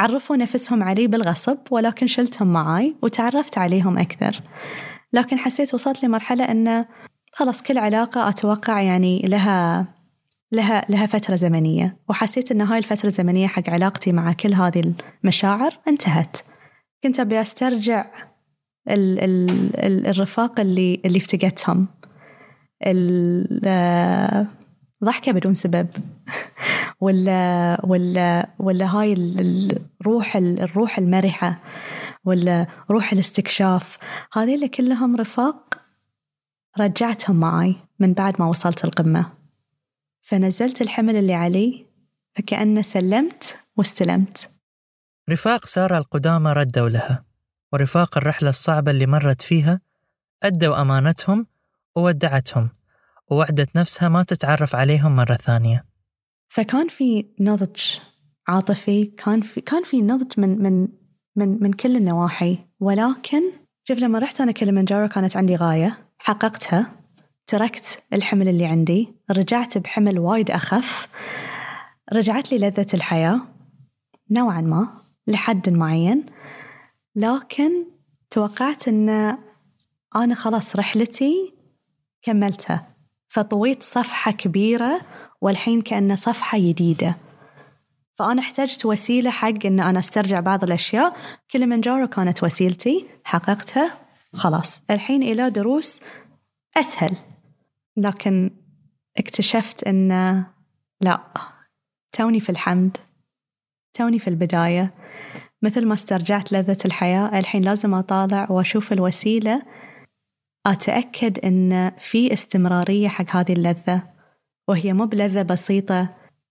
عرفوا 0.03 0.37
نفسهم 0.37 0.83
علي 0.83 1.07
بالغصب 1.07 1.59
ولكن 1.71 2.07
شلتهم 2.07 2.53
معاي 2.53 2.97
وتعرفت 3.03 3.59
عليهم 3.59 3.99
أكثر. 3.99 4.41
لكن 5.12 5.38
حسيت 5.38 5.75
وصلت 5.75 6.05
لمرحلة 6.05 6.45
أنه 6.45 6.87
خلاص 7.33 7.62
كل 7.62 7.79
علاقة 7.79 8.29
أتوقع 8.29 8.81
يعني 8.81 9.23
لها 9.23 9.87
لها 10.53 10.85
لها 10.88 11.07
فترة 11.07 11.37
زمنية. 11.37 11.97
وحسيت 12.09 12.53
أن 12.53 12.61
هاي 12.61 12.79
الفترة 12.79 13.09
الزمنية 13.09 13.47
حق 13.47 13.71
علاقتي 13.71 14.12
مع 14.12 14.33
كل 14.33 14.55
هذه 14.55 14.95
المشاعر 15.25 15.79
انتهت. 15.88 16.37
كنت 17.03 17.21
أبي 17.21 17.41
أسترجع 17.41 18.07
ال 18.91 19.21
ال 19.21 19.51
ال 19.77 20.07
الرفاق 20.07 20.61
اللي 20.61 21.01
اللي 21.05 21.19
افتقدتهم. 21.19 21.88
الضحكة 25.03 25.33
بدون 25.33 25.55
سبب. 25.55 25.88
ولا 27.01 27.81
ولا 27.85 28.51
ولا 28.59 28.87
هاي 28.87 29.12
الروح 29.12 30.37
الروح 30.37 30.99
المرحة 30.99 31.61
ولا 32.25 32.67
روح 32.91 33.12
الاستكشاف. 33.12 33.99
هذيل 34.33 34.69
كلهم 34.69 35.17
رفاق 35.17 35.79
رجعتهم 36.79 37.41
معي 37.41 37.77
من 37.99 38.12
بعد 38.12 38.37
ما 38.38 38.47
وصلت 38.47 38.85
القمة. 38.85 39.33
فنزلت 40.21 40.83
الحمل 40.83 41.17
اللي 41.17 41.35
علي 41.35 41.87
فكأن 42.37 42.83
سلمت 42.83 43.59
واستلمت. 43.77 44.51
رفاق 45.31 45.67
سارة 45.67 45.99
القدامى 45.99 46.53
ردوا 46.53 46.88
لها 46.88 47.25
ورفاق 47.73 48.19
الرحلة 48.19 48.51
الصعبة 48.51 48.91
اللي 48.91 49.07
مرت 49.07 49.43
فيها 49.43 49.81
أدوا 50.43 50.81
أمانتهم 50.81 51.47
وودعتهم. 51.97 52.82
ووعدت 53.33 53.77
نفسها 53.77 54.09
ما 54.09 54.23
تتعرف 54.23 54.75
عليهم 54.75 55.16
مرة 55.16 55.35
ثانية. 55.35 55.85
فكان 56.49 56.88
في 56.88 57.27
نضج 57.40 57.81
عاطفي 58.49 59.05
كان 59.05 59.40
في 59.40 59.61
كان 59.61 59.85
في 59.85 60.03
نضج 60.03 60.40
من 60.40 60.62
من 60.62 60.88
من 61.37 61.62
من 61.62 61.73
كل 61.73 61.97
النواحي. 61.97 62.59
ولكن 62.81 63.42
شوف 63.85 63.99
لما 63.99 64.18
رحت 64.18 64.40
أنا 64.40 64.53
كلمنجارو 64.53 65.09
كانت 65.09 65.37
عندي 65.37 65.57
غاية. 65.57 66.09
حققتها 66.18 66.92
تركت 67.47 68.03
الحمل 68.12 68.49
اللي 68.49 68.66
عندي 68.66 69.14
رجعت 69.31 69.79
بحمل 69.79 70.18
وايد 70.18 70.51
أخف 70.51 71.09
رجعت 72.12 72.53
لي 72.53 72.59
لذة 72.59 72.87
الحياة 72.95 73.40
نوعا 74.31 74.61
ما 74.61 75.03
لحد 75.27 75.68
معين. 75.68 76.25
لكن 77.16 77.71
توقعت 78.31 78.88
أن 78.88 79.38
أنا 80.16 80.35
خلاص 80.35 80.77
رحلتي 80.77 81.55
كملتها. 82.23 82.92
فطويت 83.33 83.83
صفحة 83.83 84.31
كبيرة 84.31 85.01
والحين 85.40 85.83
كأنه 85.83 86.14
صفحة 86.14 86.59
جديدة. 86.59 87.16
فأنا 88.14 88.40
احتجت 88.40 88.87
وسيلة 88.87 89.31
حق 89.31 89.66
أن 89.66 89.81
أنا 89.81 89.99
أسترجع 89.99 90.40
بعض 90.40 90.64
الأشياء. 90.64 91.16
كليمنجارو 91.51 92.07
كانت 92.07 92.45
وسيلتي 92.45 93.09
حققتها 93.25 93.99
خلاص. 94.35 94.83
الحين 94.90 95.23
إلى 95.23 95.51
دروس 95.51 96.01
أسهل. 96.77 97.16
لكن 97.97 98.51
اكتشفت 99.18 99.85
أن 99.85 100.09
لا 101.01 101.21
توني 102.12 102.40
في 102.40 102.51
الحمد 102.51 102.97
توني 103.95 104.18
في 104.18 104.29
البداية. 104.29 104.95
مثل 105.62 105.87
ما 105.87 105.95
استرجعت 105.95 106.53
لذة 106.53 106.79
الحياة 106.85 107.38
الحين 107.38 107.62
لازم 107.62 107.95
أطالع 107.95 108.47
وأشوف 108.51 108.92
الوسيلة 108.92 109.62
أتأكد 110.66 111.38
أن 111.38 111.92
في 111.98 112.33
استمرارية 112.33 113.09
حق 113.09 113.37
هذه 113.37 113.53
اللذة 113.53 114.03
وهي 114.68 114.92
مو 114.92 115.05
بلذة 115.05 115.42
بسيطة. 115.42 116.09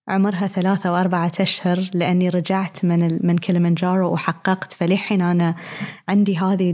عمرها 0.07 0.47
ثلاثة 0.47 0.93
وأربعة 0.93 1.31
أشهر 1.39 1.89
لأني 1.93 2.29
رجعت 2.29 2.85
من 2.85 3.19
من 3.27 3.37
كليمنجارو 3.37 4.13
وحققت 4.13 4.73
فلحين 4.73 5.21
أنا 5.21 5.55
عندي 6.09 6.37
هذه 6.37 6.71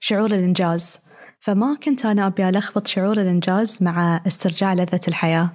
شعور 0.00 0.26
الإنجاز. 0.26 0.98
فما 1.40 1.76
كنت 1.82 2.06
أنا 2.06 2.26
أبي 2.26 2.48
ألخبط 2.48 2.86
شعور 2.86 3.20
الإنجاز 3.20 3.82
مع 3.82 4.20
استرجاع 4.26 4.74
لذة 4.74 5.00
الحياة. 5.08 5.50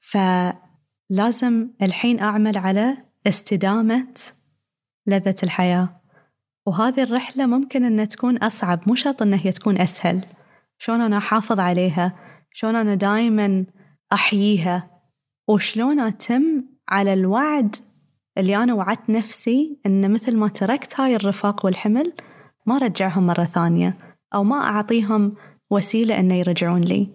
فلازم 0.00 1.68
الحين 1.82 2.20
أعمل 2.20 2.58
على 2.58 2.96
استدامة 3.26 4.14
لذة 5.06 5.36
الحياة. 5.42 6.03
وهذه 6.66 7.02
الرحلة 7.02 7.46
ممكن 7.46 7.84
أنها 7.84 8.04
تكون 8.04 8.36
أصعب 8.36 8.80
مو 8.86 8.94
شرط 8.94 9.22
أنها 9.22 9.38
هي 9.46 9.52
تكون 9.52 9.78
أسهل. 9.78 10.24
شلون 10.78 11.00
أنا 11.00 11.18
أحافظ 11.18 11.60
عليها؟ 11.60 12.12
شلون 12.52 12.76
أنا 12.76 12.94
دايما 12.94 13.64
أحييها؟ 14.12 14.90
وشلون 15.48 16.00
أتم 16.00 16.64
على 16.88 17.12
الوعد 17.12 17.76
اللي 18.38 18.56
أنا 18.56 18.74
وعدت 18.74 19.10
نفسي 19.10 19.78
أن 19.86 20.12
مثل 20.12 20.36
ما 20.36 20.48
تركت 20.48 21.00
هاي 21.00 21.16
الرفاق 21.16 21.64
والحمل 21.64 22.12
ما 22.66 22.78
رجعهم 22.78 23.26
مرة 23.26 23.44
ثانية 23.44 23.98
أو 24.34 24.44
ما 24.44 24.56
أعطيهم 24.56 25.36
وسيلة 25.70 26.18
أن 26.18 26.30
يرجعون 26.30 26.80
لي. 26.80 27.10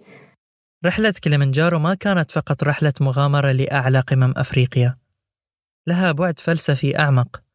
رحلة 0.86 1.14
كليمنجارو 1.24 1.78
ما 1.78 1.94
كانت 1.94 2.30
فقط 2.30 2.64
رحلة 2.64 2.92
مغامرة 3.00 3.52
لأعلى 3.52 4.00
قمم 4.00 4.34
أفريقيا. 4.36 4.96
لها 5.86 6.12
بعد 6.12 6.38
فلسفي 6.40 6.98
أعمق. 6.98 7.49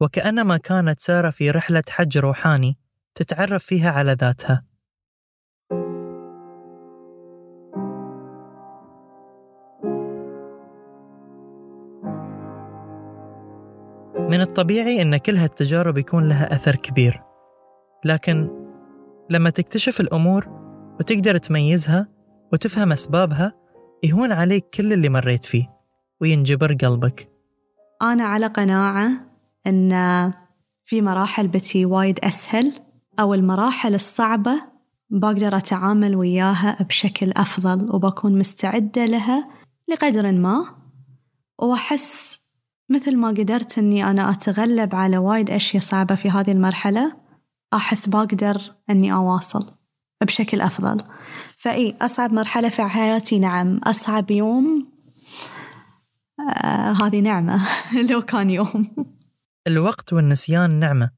وكأنما 0.00 0.56
كانت 0.56 1.00
سارة 1.00 1.30
في 1.30 1.50
رحلة 1.50 1.82
حج 1.88 2.18
روحاني 2.18 2.78
تتعرف 3.14 3.64
فيها 3.64 3.90
على 3.90 4.12
ذاتها. 4.12 4.64
من 14.28 14.40
الطبيعي 14.40 15.02
أن 15.02 15.16
كل 15.16 15.36
هالتجارب 15.36 15.98
يكون 15.98 16.28
لها 16.28 16.54
أثر 16.54 16.76
كبير 16.76 17.22
لكن 18.04 18.50
لما 19.30 19.50
تكتشف 19.50 20.00
الأمور 20.00 20.48
وتقدر 21.00 21.38
تميزها 21.38 22.08
وتفهم 22.52 22.92
أسبابها 22.92 23.52
يهون 24.02 24.32
عليك 24.32 24.64
كل 24.74 24.92
اللي 24.92 25.08
مريت 25.08 25.44
فيه 25.44 25.66
وينجبر 26.20 26.74
قلبك. 26.74 27.28
أنا 28.02 28.24
على 28.24 28.46
قناعة 28.46 29.10
أن 29.66 30.32
في 30.84 31.02
مراحل 31.02 31.48
بتي 31.48 31.84
وايد 31.84 32.18
أسهل 32.24 32.72
أو 33.20 33.34
المراحل 33.34 33.94
الصعبة 33.94 34.62
بقدر 35.10 35.56
أتعامل 35.56 36.16
وياها 36.16 36.82
بشكل 36.82 37.32
أفضل 37.36 37.94
وبكون 37.94 38.38
مستعدة 38.38 39.06
لها 39.06 39.48
لقدر 39.88 40.32
ما. 40.32 40.64
وأحس 41.58 42.38
مثل 42.88 43.16
ما 43.16 43.28
قدرت 43.28 43.78
أني 43.78 44.10
أنا 44.10 44.30
أتغلب 44.30 44.94
على 44.94 45.18
وايد 45.18 45.50
أشياء 45.50 45.82
صعبة 45.82 46.14
في 46.14 46.30
هذه 46.30 46.52
المرحلة 46.52 47.16
أحس 47.74 48.08
بقدر 48.08 48.74
أني 48.90 49.12
أواصل 49.12 49.66
بشكل 50.22 50.60
أفضل. 50.60 50.96
فإي 51.56 51.96
أصعب 52.02 52.32
مرحلة 52.32 52.68
في 52.68 52.82
حياتي 52.82 53.38
نعم. 53.38 53.80
أصعب 53.84 54.30
يوم 54.30 54.88
آه 56.40 56.92
هذه 56.92 57.20
نعمة 57.20 57.68
لو 58.10 58.22
كان 58.22 58.50
يوم. 58.50 59.08
الوقت 59.68 60.12
والنسيان 60.12 60.78
نعمة 60.78 61.10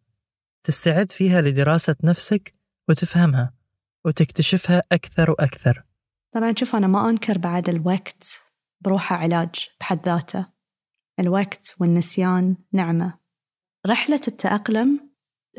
تستعد 0.67 1.13
فيها 1.13 1.41
لدراسة 1.41 1.97
نفسك 2.05 2.55
وتفهمها 2.89 3.55
وتكتشفها 4.07 4.83
أكثر 4.93 5.31
وأكثر. 5.31 5.85
طبعا 6.35 6.55
شوف 6.59 6.77
أنا 6.77 6.87
ما 6.87 7.11
أنكر 7.11 7.39
بعد 7.39 7.69
الوقت 7.69 8.43
بروحه 8.81 9.17
علاج 9.17 9.69
بحد 9.81 10.07
ذاته. 10.07 10.47
الوقت 11.21 11.75
والنسيان 11.81 12.57
نعمة. 12.73 13.19
رحلة 13.87 14.21
التأقلم 14.29 15.11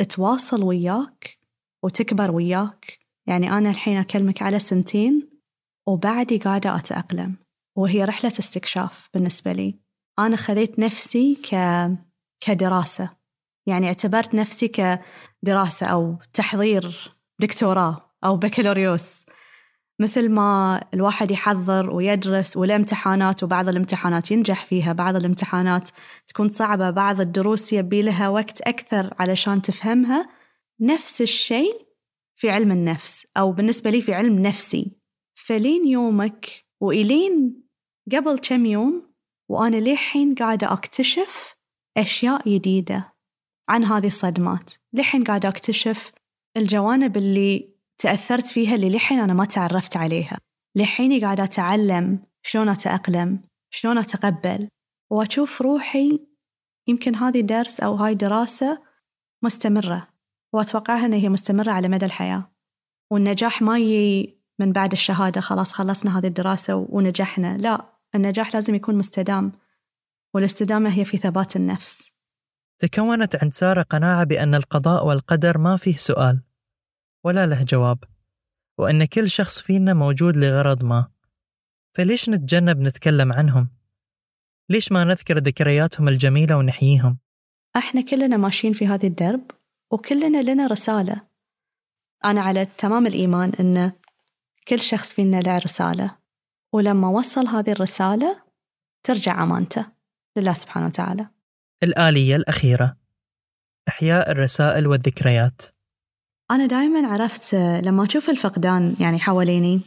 تواصل 0.09 0.63
وياك 0.63 1.39
وتكبر 1.83 2.31
وياك. 2.31 2.99
يعني 3.27 3.51
أنا 3.51 3.69
الحين 3.69 3.97
أكلمك 3.97 4.41
على 4.41 4.59
سنتين 4.59 5.29
وبعدي 5.87 6.37
قاعدة 6.37 6.75
أتأقلم. 6.75 7.35
وهي 7.77 8.05
رحلة 8.05 8.31
استكشاف 8.39 9.09
بالنسبة 9.13 9.51
لي. 9.53 9.79
أنا 10.19 10.35
خذيت 10.35 10.79
نفسي 10.79 11.35
ك... 11.35 11.55
كدراسة. 12.41 13.09
يعني 13.65 13.87
اعتبرت 13.87 14.35
نفسي 14.35 14.67
كدراسة 14.67 15.87
أو 15.87 16.17
تحضير 16.33 17.15
دكتوراه 17.39 18.11
أو 18.23 18.37
بكالوريوس. 18.37 19.25
مثل 19.99 20.29
ما 20.29 20.81
الواحد 20.93 21.31
يحضر 21.31 21.89
ويدرس 21.89 22.57
والامتحانات 22.57 23.43
وبعض 23.43 23.67
الامتحانات 23.67 24.31
ينجح 24.31 24.65
فيها 24.65 24.93
بعض 24.93 25.15
الامتحانات 25.15 25.89
تكون 26.27 26.49
صعبة 26.49 26.89
بعض 26.89 27.19
الدروس 27.21 27.73
يبي 27.73 28.01
لها 28.01 28.29
وقت 28.29 28.61
أكثر 28.61 29.13
علشان 29.19 29.61
تفهمها. 29.61 30.29
نفس 30.79 31.21
الشيء 31.21 31.87
في 32.35 32.49
علم 32.49 32.71
النفس 32.71 33.27
أو 33.37 33.51
بالنسبة 33.51 33.89
لي 33.89 34.01
في 34.01 34.13
علم 34.13 34.39
نفسي. 34.39 34.91
فلين 35.35 35.87
يومك 35.87 36.65
وإلين 36.79 37.63
قبل 38.11 38.37
كم 38.37 38.65
يوم 38.65 39.13
وأنا 39.49 39.77
للحين 39.77 40.35
قاعدة 40.35 40.73
أكتشف 40.73 41.50
أشياء 41.97 42.49
جديدة 42.49 43.13
عن 43.69 43.83
هذه 43.83 44.07
الصدمات. 44.07 44.71
للحين 44.93 45.23
قاعدة 45.23 45.49
أكتشف 45.49 46.11
الجوانب 46.57 47.17
اللي 47.17 47.75
تأثرت 47.97 48.47
فيها 48.47 48.75
اللي 48.75 48.89
للحين 48.89 49.19
أنا 49.19 49.33
ما 49.33 49.45
تعرفت 49.45 49.97
عليها. 49.97 50.37
لحيني 50.75 51.19
قاعدة 51.19 51.43
أتعلم 51.43 52.19
شلون 52.43 52.69
أتأقلم 52.69 53.43
شلون 53.73 53.97
أتقبل 53.97 54.67
وأشوف 55.11 55.61
روحي 55.61 56.19
يمكن 56.87 57.15
هذه 57.15 57.41
درس 57.41 57.79
أو 57.79 57.95
هاي 57.95 58.15
دراسة 58.15 58.81
مستمرة 59.43 60.07
وأتوقعها 60.53 61.05
أن 61.05 61.13
هي 61.13 61.29
مستمرة 61.29 61.71
على 61.71 61.87
مدى 61.87 62.05
الحياة. 62.05 62.51
والنجاح 63.11 63.61
ما 63.61 63.79
يجي 63.79 64.41
من 64.59 64.71
بعد 64.71 64.91
الشهادة 64.91 65.41
خلاص 65.41 65.73
خلصنا 65.73 66.19
هذه 66.19 66.27
الدراسة 66.27 66.75
ونجحنا. 66.89 67.57
لا 67.57 67.85
النجاح 68.15 68.53
لازم 68.53 68.75
يكون 68.75 68.95
مستدام. 68.95 69.51
والاستدامة 70.33 70.93
هي 70.93 71.05
في 71.05 71.17
ثبات 71.17 71.55
النفس. 71.55 72.11
تكونت 72.79 73.43
عند 73.43 73.53
سارة 73.53 73.81
قناعة 73.81 74.23
بأن 74.23 74.55
القضاء 74.55 75.05
والقدر 75.05 75.57
ما 75.57 75.77
فيه 75.77 75.97
سؤال. 75.97 76.43
ولا 77.23 77.45
له 77.45 77.63
جواب. 77.63 78.03
وأن 78.77 79.05
كل 79.05 79.29
شخص 79.29 79.61
فينا 79.61 79.93
موجود 79.93 80.37
لغرض 80.37 80.83
ما. 80.83 81.11
فليش 81.93 82.29
نتجنب 82.29 82.79
نتكلم 82.79 83.33
عنهم؟ 83.33 83.69
ليش 84.69 84.91
ما 84.91 85.03
نذكر 85.03 85.37
ذكرياتهم 85.37 86.07
الجميلة 86.07 86.57
ونحييهم؟ 86.57 87.17
إحنا 87.75 88.01
كلنا 88.01 88.37
ماشيين 88.37 88.73
في 88.73 88.87
هذه 88.87 89.07
الدرب 89.07 89.51
وكلنا 89.91 90.51
لنا 90.51 90.67
رسالة. 90.67 91.21
أنا 92.25 92.41
على 92.41 92.65
تمام 92.65 93.07
الإيمان 93.07 93.51
أن 93.59 93.91
كل 94.67 94.79
شخص 94.79 95.13
فينا 95.13 95.41
له 95.41 95.57
رسالة. 95.57 96.17
ولما 96.73 97.07
وصل 97.07 97.47
هذه 97.47 97.71
الرسالة 97.71 98.41
ترجع 99.03 99.43
أمانته. 99.43 100.00
لله 100.37 100.53
سبحانه 100.53 100.85
وتعالى. 100.85 101.27
الآلية 101.83 102.35
الأخيرة. 102.35 102.97
إحياء 103.87 104.31
الرسائل 104.31 104.87
والذكريات. 104.87 105.61
أنا 106.51 106.65
دائما 106.65 107.07
عرفت 107.07 107.55
لما 107.55 108.05
أشوف 108.05 108.29
الفقدان 108.29 108.95
يعني 108.99 109.19
حواليني 109.19 109.81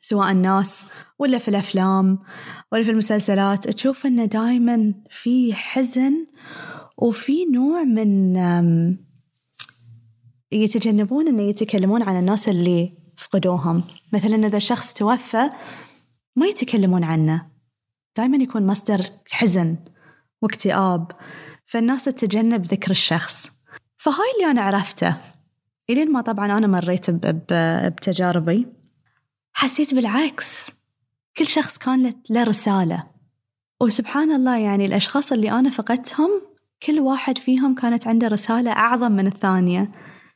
سواء 0.00 0.30
الناس 0.30 0.86
ولا 1.18 1.38
في 1.38 1.48
الأفلام 1.48 2.18
ولا 2.72 2.82
في 2.82 2.90
المسلسلات 2.90 3.68
تشوف 3.68 4.06
أنه 4.06 4.24
دائما 4.24 4.94
في 5.10 5.54
حزن 5.54 6.26
وفي 6.98 7.44
نوع 7.44 7.82
من 7.82 8.36
يتجنبون 10.52 11.28
أن 11.28 11.38
يتكلمون 11.38 12.02
عن 12.02 12.18
الناس 12.18 12.48
اللي 12.48 12.92
فقدوهم. 13.16 13.84
مثلا 14.12 14.46
إذا 14.46 14.58
شخص 14.58 14.92
توفى 14.92 15.50
ما 16.36 16.46
يتكلمون 16.46 17.04
عنه. 17.04 17.51
دائما 18.16 18.36
يكون 18.36 18.66
مصدر 18.66 19.02
حزن 19.30 19.76
واكتئاب 20.42 21.12
فالناس 21.66 22.04
تتجنب 22.04 22.66
ذكر 22.66 22.90
الشخص. 22.90 23.50
فهاي 23.98 24.32
اللي 24.34 24.50
أنا 24.50 24.60
عرفته. 24.60 25.16
إلين 25.90 26.12
ما 26.12 26.20
طبعا 26.20 26.58
أنا 26.58 26.66
مريت 26.66 27.10
بتجاربي 27.10 28.66
حسيت 29.52 29.94
بالعكس. 29.94 30.70
كل 31.36 31.46
شخص 31.46 31.78
كان 31.78 32.14
له 32.30 32.44
رسالة. 32.44 33.06
وسبحان 33.80 34.32
الله 34.32 34.56
يعني 34.58 34.86
الأشخاص 34.86 35.32
اللي 35.32 35.50
أنا 35.50 35.70
فقدتهم 35.70 36.42
كل 36.82 37.00
واحد 37.00 37.38
فيهم 37.38 37.74
كانت 37.74 38.06
عنده 38.06 38.28
رسالة 38.28 38.70
أعظم 38.70 39.12
من 39.12 39.26
الثانية. 39.26 39.92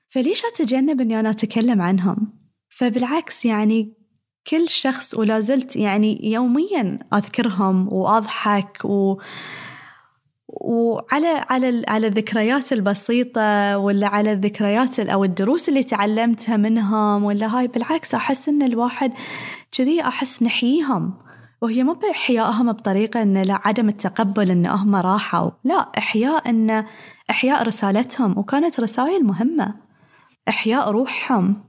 فليش 0.08 0.42
أتجنب 0.44 1.00
أني 1.00 1.20
أنا 1.20 1.30
أتكلم 1.30 1.82
عنهم؟ 1.82 2.32
فبالعكس 2.68 3.44
يعني 3.44 3.96
كل 4.50 4.68
شخص 4.68 5.14
ولا 5.14 5.40
زلت 5.40 5.76
يعني 5.76 6.32
يوميا 6.32 6.98
أذكرهم 7.14 7.92
وأضحك 7.92 8.84
و 8.84 9.20
وعلى 10.48 11.44
على 11.50 11.84
على 11.88 12.06
الذكريات 12.06 12.72
البسيطة 12.72 13.78
ولا 13.78 14.08
على 14.08 14.32
الذكريات 14.32 15.00
أو 15.00 15.24
الدروس 15.24 15.68
اللي 15.68 15.82
تعلمتها 15.82 16.56
منهم 16.56 17.24
ولا 17.24 17.58
هاي 17.58 17.66
بالعكس 17.66 18.14
أحس 18.14 18.48
إن 18.48 18.62
الواحد 18.62 19.12
كذي 19.72 20.00
أحس 20.00 20.42
نحييهم. 20.42 21.14
وهي 21.62 21.84
مو 21.84 21.92
بإحيائهم 21.92 22.72
بطريقة 22.72 23.22
إن 23.22 23.42
لا 23.42 23.60
عدم 23.64 23.88
التقبل 23.88 24.50
إن 24.50 24.66
هم 24.66 24.96
راحوا. 24.96 25.50
لا 25.64 25.90
إحياء 25.98 26.50
إن 26.50 26.84
إحياء 27.30 27.62
رسالتهم. 27.62 28.38
وكانت 28.38 28.80
رسائل 28.80 29.24
مهمة. 29.24 29.74
إحياء 30.48 30.90
روحهم. 30.90 31.65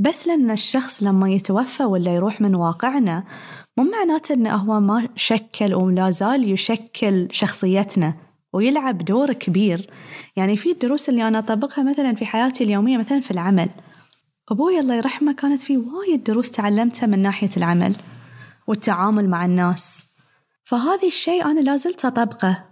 بس 0.00 0.26
لأن 0.26 0.50
الشخص 0.50 1.02
لما 1.02 1.30
يتوفى 1.30 1.84
ولا 1.84 2.14
يروح 2.14 2.40
من 2.40 2.54
واقعنا 2.54 3.24
مو 3.76 3.84
معناته 3.84 4.32
إنه 4.32 4.56
هو 4.56 4.80
ما 4.80 5.08
شكل 5.16 5.74
ولا 5.74 6.10
زال 6.10 6.52
يشكل 6.52 7.28
شخصيتنا 7.30 8.14
ويلعب 8.52 8.98
دور 8.98 9.32
كبير. 9.32 9.90
يعني 10.36 10.56
في 10.56 10.72
الدروس 10.72 11.08
اللي 11.08 11.28
أنا 11.28 11.38
أطبقها 11.38 11.84
مثلا 11.84 12.14
في 12.14 12.26
حياتي 12.26 12.64
اليومية 12.64 12.98
مثلا 12.98 13.20
في 13.20 13.30
العمل. 13.30 13.68
أبوي 14.48 14.80
الله 14.80 14.94
يرحمه 14.94 15.32
كانت 15.32 15.60
في 15.60 15.76
وايد 15.76 16.24
دروس 16.24 16.50
تعلمتها 16.50 17.06
من 17.06 17.18
ناحية 17.18 17.50
العمل 17.56 17.94
والتعامل 18.66 19.28
مع 19.28 19.44
الناس. 19.44 20.06
فهذا 20.64 21.06
الشيء 21.06 21.44
أنا 21.44 21.60
لازلت 21.60 22.04
أطبقه. 22.04 22.69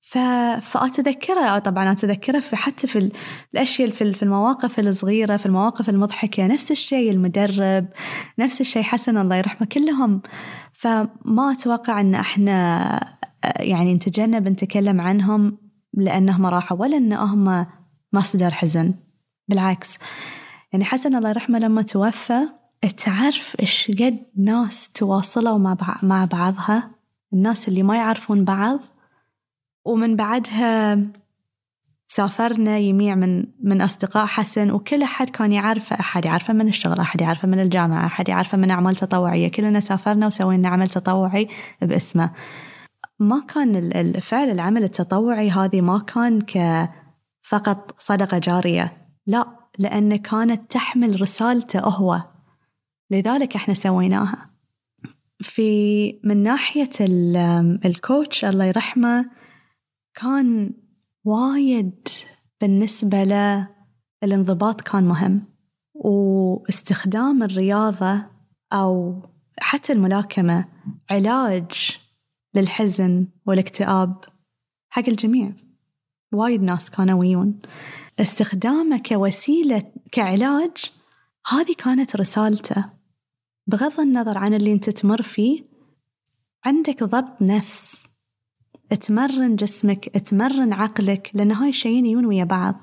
ف... 0.00 0.18
فأتذكره 0.60 1.58
طبعا 1.58 1.92
أتذكره 1.92 2.40
في 2.40 2.56
حتى 2.56 2.86
في 2.86 3.10
الأشياء 3.54 3.90
في 3.90 4.22
المواقف 4.22 4.80
الصغيرة 4.80 5.36
في 5.36 5.46
المواقف 5.46 5.88
المضحكة 5.88 6.46
نفس 6.46 6.70
الشيء 6.70 7.10
المدرب 7.10 7.86
نفس 8.38 8.60
الشيء 8.60 8.82
حسن 8.82 9.18
الله 9.18 9.36
يرحمه 9.36 9.66
كلهم. 9.72 10.22
فما 10.72 11.52
أتوقع 11.52 12.00
أن 12.00 12.14
إحنا 12.14 13.16
يعني 13.56 13.94
نتجنب 13.94 14.48
نتكلم 14.48 15.00
عنهم 15.00 15.58
لأنهم 15.94 16.46
راحوا 16.46 16.76
ولا 16.76 16.96
أن 16.96 17.12
هم 17.12 17.66
مصدر 18.12 18.50
حزن. 18.50 18.94
بالعكس. 19.48 19.98
يعني 20.72 20.84
حسن 20.84 21.14
الله 21.14 21.28
يرحمه 21.28 21.58
لما 21.58 21.82
توفى 21.82 22.40
تعرف 23.04 23.56
إيش 23.60 23.90
قد 23.90 24.18
ناس 24.36 24.92
تواصلوا 24.92 25.58
مع 26.02 26.24
بعضها؟ 26.24 26.90
الناس 27.32 27.68
اللي 27.68 27.82
ما 27.82 27.96
يعرفون 27.96 28.44
بعض 28.44 28.80
ومن 29.84 30.16
بعدها 30.16 30.98
سافرنا 32.08 32.78
يميع 32.78 33.14
من 33.14 33.44
من 33.62 33.82
أصدقاء 33.82 34.26
حسن 34.26 34.70
وكل 34.70 35.02
أحد 35.02 35.30
كان 35.30 35.52
يعرفه 35.52 36.00
أحد 36.00 36.24
يعرفه 36.24 36.54
من 36.54 36.68
الشغل 36.68 37.00
أحد 37.00 37.20
يعرفه 37.20 37.48
من 37.48 37.60
الجامعة 37.60 38.06
أحد 38.06 38.28
يعرفه 38.28 38.58
من 38.58 38.70
أعمال 38.70 38.96
تطوعية. 38.96 39.48
كلنا 39.48 39.80
سافرنا 39.80 40.26
وسوينا 40.26 40.68
عمل 40.68 40.88
تطوعي 40.88 41.48
باسمه. 41.82 42.30
ما 43.18 43.42
كان 43.54 43.76
الفعل 43.76 44.50
العمل 44.50 44.84
التطوعي 44.84 45.50
هذه 45.50 45.80
ما 45.80 45.98
كان 45.98 46.40
كفقط 46.40 47.94
صدقة 47.98 48.38
جارية. 48.38 49.06
لا 49.26 49.46
لأن 49.78 50.16
كانت 50.16 50.70
تحمل 50.70 51.20
رسالته 51.20 51.80
هو. 51.80 52.22
لذلك 53.10 53.56
إحنا 53.56 53.74
سويناها. 53.74 54.50
في 55.40 56.20
من 56.24 56.42
ناحية 56.42 56.90
الكوتش 57.84 58.44
الله 58.44 58.64
يرحمه 58.64 59.30
كان 60.14 60.74
وايد 61.24 62.08
بالنسبة 62.60 63.24
له 63.24 63.68
الانضباط 64.22 64.80
كان 64.80 65.04
مهم 65.04 65.44
واستخدام 65.94 67.42
الرياضة 67.42 68.26
أو 68.72 69.22
حتى 69.58 69.92
الملاكمة 69.92 70.68
علاج 71.10 71.98
للحزن 72.54 73.26
والاكتئاب 73.46 74.24
حق 74.88 75.08
الجميع. 75.08 75.52
وايد 76.32 76.62
ناس 76.62 76.90
كانوا 76.90 77.20
ويون. 77.20 77.58
استخدامه 78.20 78.98
كوسيلة 78.98 79.92
كعلاج 80.12 80.92
هذه 81.46 81.74
كانت 81.78 82.16
رسالته. 82.16 82.90
بغض 83.66 84.00
النظر 84.00 84.38
عن 84.38 84.54
اللي 84.54 84.72
انت 84.72 84.90
تمر 84.90 85.22
فيه 85.22 85.64
عندك 86.64 87.04
ضبط 87.04 87.42
نفس. 87.42 88.09
تمرن 88.94 89.56
جسمك 89.56 90.08
تمرن 90.08 90.72
عقلك 90.72 91.30
لأن 91.34 91.52
هاي 91.52 91.68
الشيئين 91.68 92.06
يجون 92.06 92.26
ويا 92.26 92.44
بعض. 92.44 92.74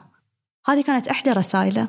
هذه 0.66 0.82
كانت 0.82 1.08
إحدى 1.08 1.32
رسائله. 1.32 1.88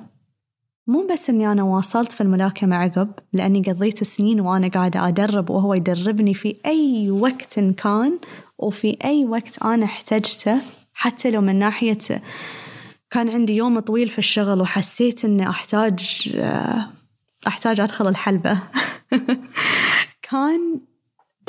مو 0.86 1.06
بس 1.12 1.30
إني 1.30 1.52
أنا 1.52 1.62
واصلت 1.62 2.12
في 2.12 2.20
الملاكمة 2.20 2.76
عقب 2.76 3.12
لأني 3.32 3.62
قضيت 3.62 4.04
سنين 4.04 4.40
وأنا 4.40 4.68
قاعدة 4.68 5.08
أدرب 5.08 5.50
وهو 5.50 5.74
يدربني 5.74 6.34
في 6.34 6.56
أي 6.66 7.10
وقت 7.10 7.60
كان 7.60 8.18
وفي 8.58 8.96
أي 9.04 9.24
وقت 9.24 9.62
أنا 9.62 9.84
احتجته 9.84 10.60
حتى 10.94 11.30
لو 11.30 11.40
من 11.40 11.58
ناحية 11.58 11.98
كان 13.10 13.28
عندي 13.30 13.56
يوم 13.56 13.80
طويل 13.80 14.08
في 14.08 14.18
الشغل 14.18 14.60
وحسيت 14.60 15.24
إني 15.24 15.48
أحتاج 15.48 16.34
أحتاج 17.46 17.80
أدخل 17.80 18.08
الحلبة. 18.08 18.62
كان 20.30 20.80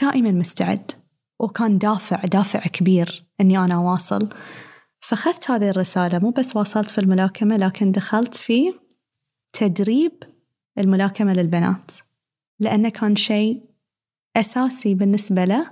دائما 0.02 0.32
مستعد. 0.32 0.92
وكان 1.40 1.78
دافع 1.78 2.26
دافع 2.26 2.60
كبير 2.60 3.26
إني 3.42 3.58
أنا 3.58 3.76
أواصل 3.76 4.30
فأخذت 5.00 5.52
هذه 5.52 5.70
الرسالة 5.70 6.20
مو 6.20 6.30
بس 6.30 6.56
واصلت 6.56 6.90
في 6.90 7.02
الملاكمة 7.02 7.58
لكن 7.58 7.92
دخلت 7.92 8.36
في 8.36 8.74
تدريب 9.54 10.24
الملاكمة 10.78 11.34
للبنات. 11.34 11.92
لأنه 12.60 12.90
كان 12.90 13.16
شيء 13.16 13.64
أساسي 14.38 14.94
بالنسبة 14.94 15.46
له 15.46 15.72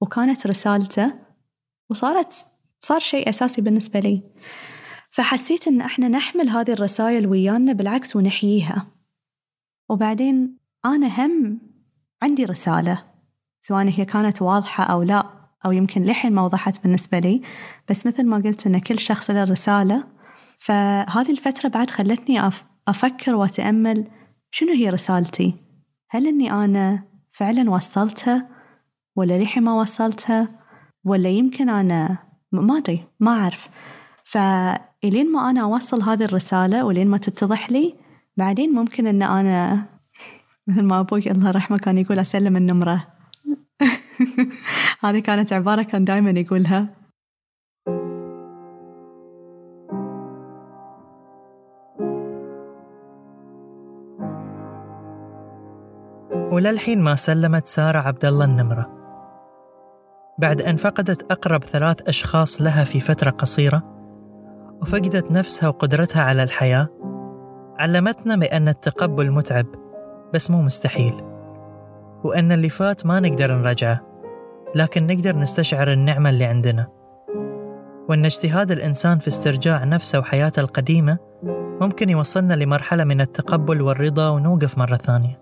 وكانت 0.00 0.46
رسالته 0.46 1.14
وصارت 1.90 2.46
صار 2.78 3.00
شيء 3.00 3.28
أساسي 3.28 3.60
بالنسبة 3.60 4.00
لي. 4.00 4.22
فحسيت 5.10 5.68
إن 5.68 5.80
إحنا 5.80 6.08
نحمل 6.08 6.48
هذه 6.48 6.72
الرسائل 6.72 7.26
ويانا 7.26 7.72
بالعكس 7.72 8.16
ونحييها. 8.16 8.86
وبعدين 9.88 10.58
أنا 10.84 11.26
هم 11.26 11.60
عندي 12.22 12.44
رسالة. 12.44 13.09
سواء 13.60 13.88
هي 13.88 14.04
كانت 14.04 14.42
واضحة 14.42 14.84
أو 14.84 15.02
لا 15.02 15.26
أو 15.66 15.72
يمكن 15.72 16.04
لحين 16.04 16.32
ما 16.32 16.44
وضحت 16.44 16.82
بالنسبة 16.82 17.18
لي 17.18 17.42
بس 17.88 18.06
مثل 18.06 18.26
ما 18.26 18.36
قلت 18.36 18.66
إن 18.66 18.78
كل 18.78 18.98
شخص 18.98 19.30
له 19.30 19.44
رسالة. 19.44 20.04
فهذه 20.58 21.30
الفترة 21.30 21.68
بعد 21.68 21.90
خلتني 21.90 22.50
أفكر 22.88 23.34
وأتأمل 23.34 24.08
شنو 24.50 24.72
هي 24.72 24.90
رسالتي؟ 24.90 25.54
هل 26.10 26.26
أني 26.26 26.52
أنا 26.52 27.04
فعلا 27.32 27.70
وصلتها 27.70 28.48
ولا 29.16 29.38
لحين 29.42 29.62
ما 29.62 29.80
وصلتها 29.80 30.48
ولا 31.04 31.28
يمكن 31.28 31.68
أنا 31.68 32.18
ما 32.52 32.78
أدري 32.78 33.04
ما 33.20 33.30
أعرف. 33.30 33.68
فإلين 34.24 35.32
ما 35.32 35.50
أنا 35.50 35.62
أوصل 35.62 36.02
هذه 36.02 36.24
الرسالة 36.24 36.84
ولين 36.84 37.08
ما 37.08 37.18
تتضح 37.18 37.70
لي 37.70 37.94
بعدين 38.36 38.72
ممكن 38.72 39.06
أن 39.06 39.22
أنا 39.22 39.86
مثل 40.66 40.82
ما 40.82 41.00
أبوي 41.00 41.30
الله 41.30 41.48
يرحمه 41.48 41.78
كان 41.78 41.98
يقول 41.98 42.18
أسلم 42.18 42.56
النمرة. 42.56 43.06
هذه 45.04 45.18
كانت 45.18 45.52
عبارة 45.52 45.82
كان 45.82 46.04
دائما 46.04 46.30
يقولها. 46.30 46.88
وللحين 56.52 57.00
ما 57.00 57.14
سلمت 57.14 57.66
سارة 57.66 57.98
عبد 57.98 58.24
الله 58.24 58.44
النمرة. 58.44 59.00
بعد 60.38 60.62
أن 60.62 60.76
فقدت 60.76 61.32
أقرب 61.32 61.64
ثلاث 61.64 62.08
أشخاص 62.08 62.62
لها 62.62 62.84
في 62.84 63.00
فترة 63.00 63.30
قصيرة 63.30 63.82
وفقدت 64.82 65.32
نفسها 65.32 65.68
وقدرتها 65.68 66.22
على 66.22 66.42
الحياة 66.42 66.88
علمتنا 67.78 68.36
بأن 68.36 68.68
التقبل 68.68 69.30
متعب 69.30 69.66
بس 70.34 70.50
مو 70.50 70.62
مستحيل 70.62 71.14
وأن 72.24 72.52
اللي 72.52 72.68
فات 72.68 73.06
ما 73.06 73.20
نقدر 73.20 73.52
نرجعه 73.54 74.09
لكن 74.74 75.06
نقدر 75.06 75.36
نستشعر 75.36 75.92
النعمة 75.92 76.30
اللي 76.30 76.44
عندنا. 76.44 76.88
وأن 78.08 78.24
اجتهاد 78.24 78.70
الإنسان 78.70 79.18
في 79.18 79.28
استرجاع 79.28 79.84
نفسه 79.84 80.18
وحياته 80.18 80.60
القديمة 80.60 81.18
ممكن 81.80 82.10
يوصلنا 82.10 82.54
لمرحلة 82.54 83.04
من 83.04 83.20
التقبل 83.20 83.82
والرضا 83.82 84.28
ونوقف 84.28 84.78
مرة 84.78 84.96
ثانية. 84.96 85.40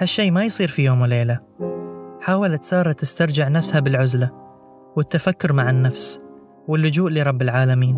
هالشي 0.00 0.30
ما 0.30 0.44
يصير 0.44 0.68
في 0.68 0.84
يوم 0.84 1.00
وليلة. 1.00 1.40
حاولت 2.20 2.62
سارة 2.62 2.92
تسترجع 2.92 3.48
نفسها 3.48 3.80
بالعزلة 3.80 4.30
والتفكر 4.96 5.52
مع 5.52 5.70
النفس 5.70 6.20
واللجوء 6.68 7.10
لرب 7.10 7.42
العالمين 7.42 7.96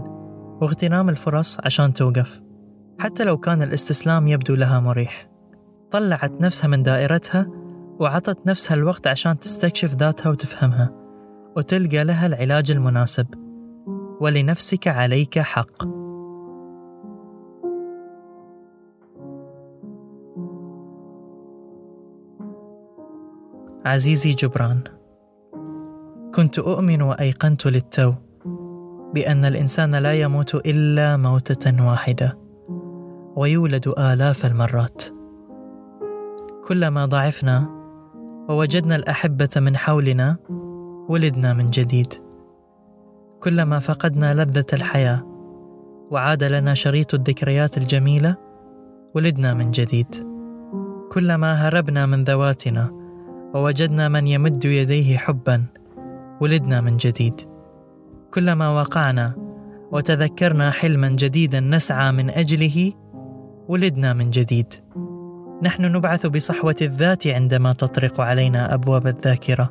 واغتنام 0.60 1.08
الفرص 1.08 1.58
عشان 1.64 1.92
توقف. 1.92 2.40
حتى 2.98 3.24
لو 3.24 3.38
كان 3.38 3.62
الاستسلام 3.62 4.26
يبدو 4.26 4.54
لها 4.54 4.80
مريح. 4.80 5.28
طلعت 5.90 6.32
نفسها 6.40 6.68
من 6.68 6.82
دائرتها 6.82 7.63
وعطت 8.01 8.47
نفسها 8.47 8.74
الوقت 8.74 9.07
عشان 9.07 9.38
تستكشف 9.38 9.95
ذاتها 9.95 10.30
وتفهمها 10.30 10.90
وتلقى 11.57 12.05
لها 12.05 12.26
العلاج 12.26 12.70
المناسب. 12.70 13.26
ولنفسك 14.20 14.88
عليك 14.88 15.38
حق. 15.38 15.84
عزيزي 23.84 24.32
جبران 24.32 24.80
كنت 26.34 26.59
أؤمن 26.59 27.03
وأيقنت 27.03 27.66
للتو 27.66 28.12
بأن 29.14 29.45
الإنسان 29.45 29.95
لا 29.95 30.12
يموت 30.12 30.55
إلا 30.55 31.16
موتة 31.16 31.86
واحدة 31.88 32.38
ويولد 33.36 33.88
آلاف 33.99 34.47
المرات. 34.47 35.03
كلما 36.68 37.07
ضعفنا 37.07 37.84
ووجدنا 38.49 38.97
الأحبة 38.97 39.49
من 39.57 39.76
حولنا 39.76 40.36
ولدنا 41.09 41.53
من 41.53 41.70
جديد. 41.70 42.12
كلما 43.40 43.78
فقدنا 43.78 44.34
لذة 44.34 44.66
الحياة 44.72 45.22
وعاد 46.11 46.45
لنا 46.45 46.74
شريط 46.74 47.14
الذكريات 47.14 47.78
الجميلة 47.78 48.36
ولدنا 49.14 49.55
من 49.55 49.70
جديد. 49.70 50.14
كلما 51.12 51.55
هربنا 51.55 52.07
من 52.07 52.24
ذواتنا 52.24 52.90
ووجدنا 53.55 54.09
من 54.09 54.26
يمد 54.26 54.64
يديه 54.64 55.16
حبا 55.16 55.64
ولدنا 56.40 56.80
من 56.80 56.97
جديد. 56.97 57.40
كلما 58.34 58.68
وقعنا 58.68 59.34
وتذكرنا 59.92 60.70
حلما 60.70 61.09
جديدا 61.09 61.61
نسعى 61.61 62.12
من 62.12 62.30
أجله 62.30 62.92
ولدنا 63.68 64.12
من 64.12 64.30
جديد. 64.30 64.74
نحن 65.62 65.84
نبعث 65.84 66.26
بصحوة 66.26 66.76
الذات 66.82 67.26
عندما 67.26 67.72
تطرق 67.72 68.20
علينا 68.20 68.74
أبواب 68.74 69.07
الذاكرة. 69.07 69.70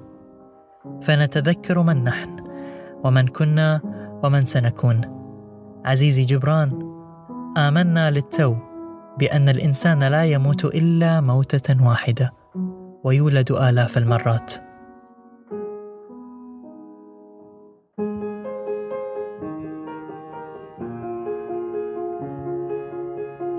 فنتذكر 1.01 1.81
من 1.81 2.03
نحن 2.03 2.29
ومن 3.03 3.27
كنا 3.27 3.81
ومن 4.23 4.45
سنكون. 4.45 5.01
عزيزي 5.85 6.23
جبران 6.23 6.93
آمنا 7.57 8.11
للتو 8.11 8.55
بأن 9.19 9.49
الإنسان 9.49 10.03
لا 10.03 10.23
يموت 10.23 10.65
إلا 10.65 11.21
موتة 11.21 11.87
واحدة 11.87 12.33
ويولد 13.03 13.51
آلاف 13.51 13.97
المرات. 13.97 14.53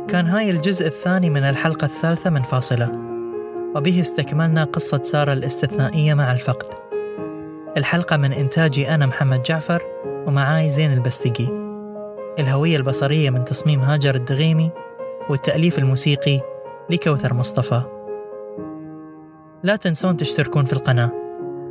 كان 0.08 0.26
هاي 0.26 0.50
الجزء 0.50 0.86
الثاني 0.86 1.30
من 1.30 1.44
الحلقة 1.44 1.84
الثالثة 1.84 2.30
من 2.30 2.42
فاصلة. 2.42 2.92
وبه 3.76 4.00
استكملنا 4.00 4.64
قصة 4.64 5.02
سارة 5.02 5.32
الاستثنائية 5.32 6.14
مع 6.14 6.32
الفقد. 6.32 6.66
الحلقة 7.76 8.16
من 8.16 8.32
إنتاجي 8.32 8.94
أنا 8.94 9.06
محمد 9.06 9.42
جعفر 9.42 9.82
ومعاي 10.26 10.70
زين 10.70 10.92
البستقي. 10.92 11.46
الهوية 12.38 12.76
البصرية 12.76 13.30
من 13.30 13.44
تصميم 13.44 13.80
هاجر 13.80 14.14
الدغيمي 14.14 14.70
والتأليف 15.30 15.78
الموسيقي 15.78 16.40
لكوثر 16.90 17.34
مصطفى. 17.34 17.82
لا 19.62 19.76
تنسون 19.76 20.16
تشتركون 20.16 20.64
في 20.64 20.72
القناة 20.72 21.10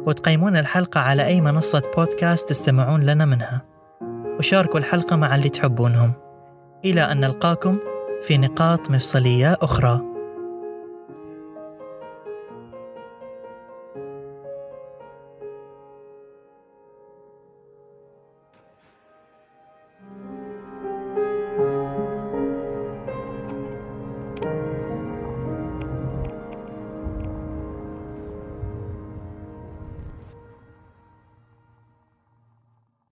وتقيمون 0.05 0.57
الحلقة 0.57 0.99
على 0.99 1.25
أي 1.25 1.41
منصة 1.41 1.81
بودكاست 1.97 2.49
تستمعون 2.49 3.03
لنا 3.03 3.25
منها. 3.25 3.61
وشاركوا 4.39 4.79
الحلقة 4.79 5.15
مع 5.15 5.35
اللي 5.35 5.49
تحبونهم. 5.49 6.13
إلى 6.85 7.01
أن 7.01 7.19
نلقاكم. 7.19 7.77
في 8.27 8.37
نقاط 8.37 8.91
مفصلية 8.91 9.57
أخرى. 9.61 10.12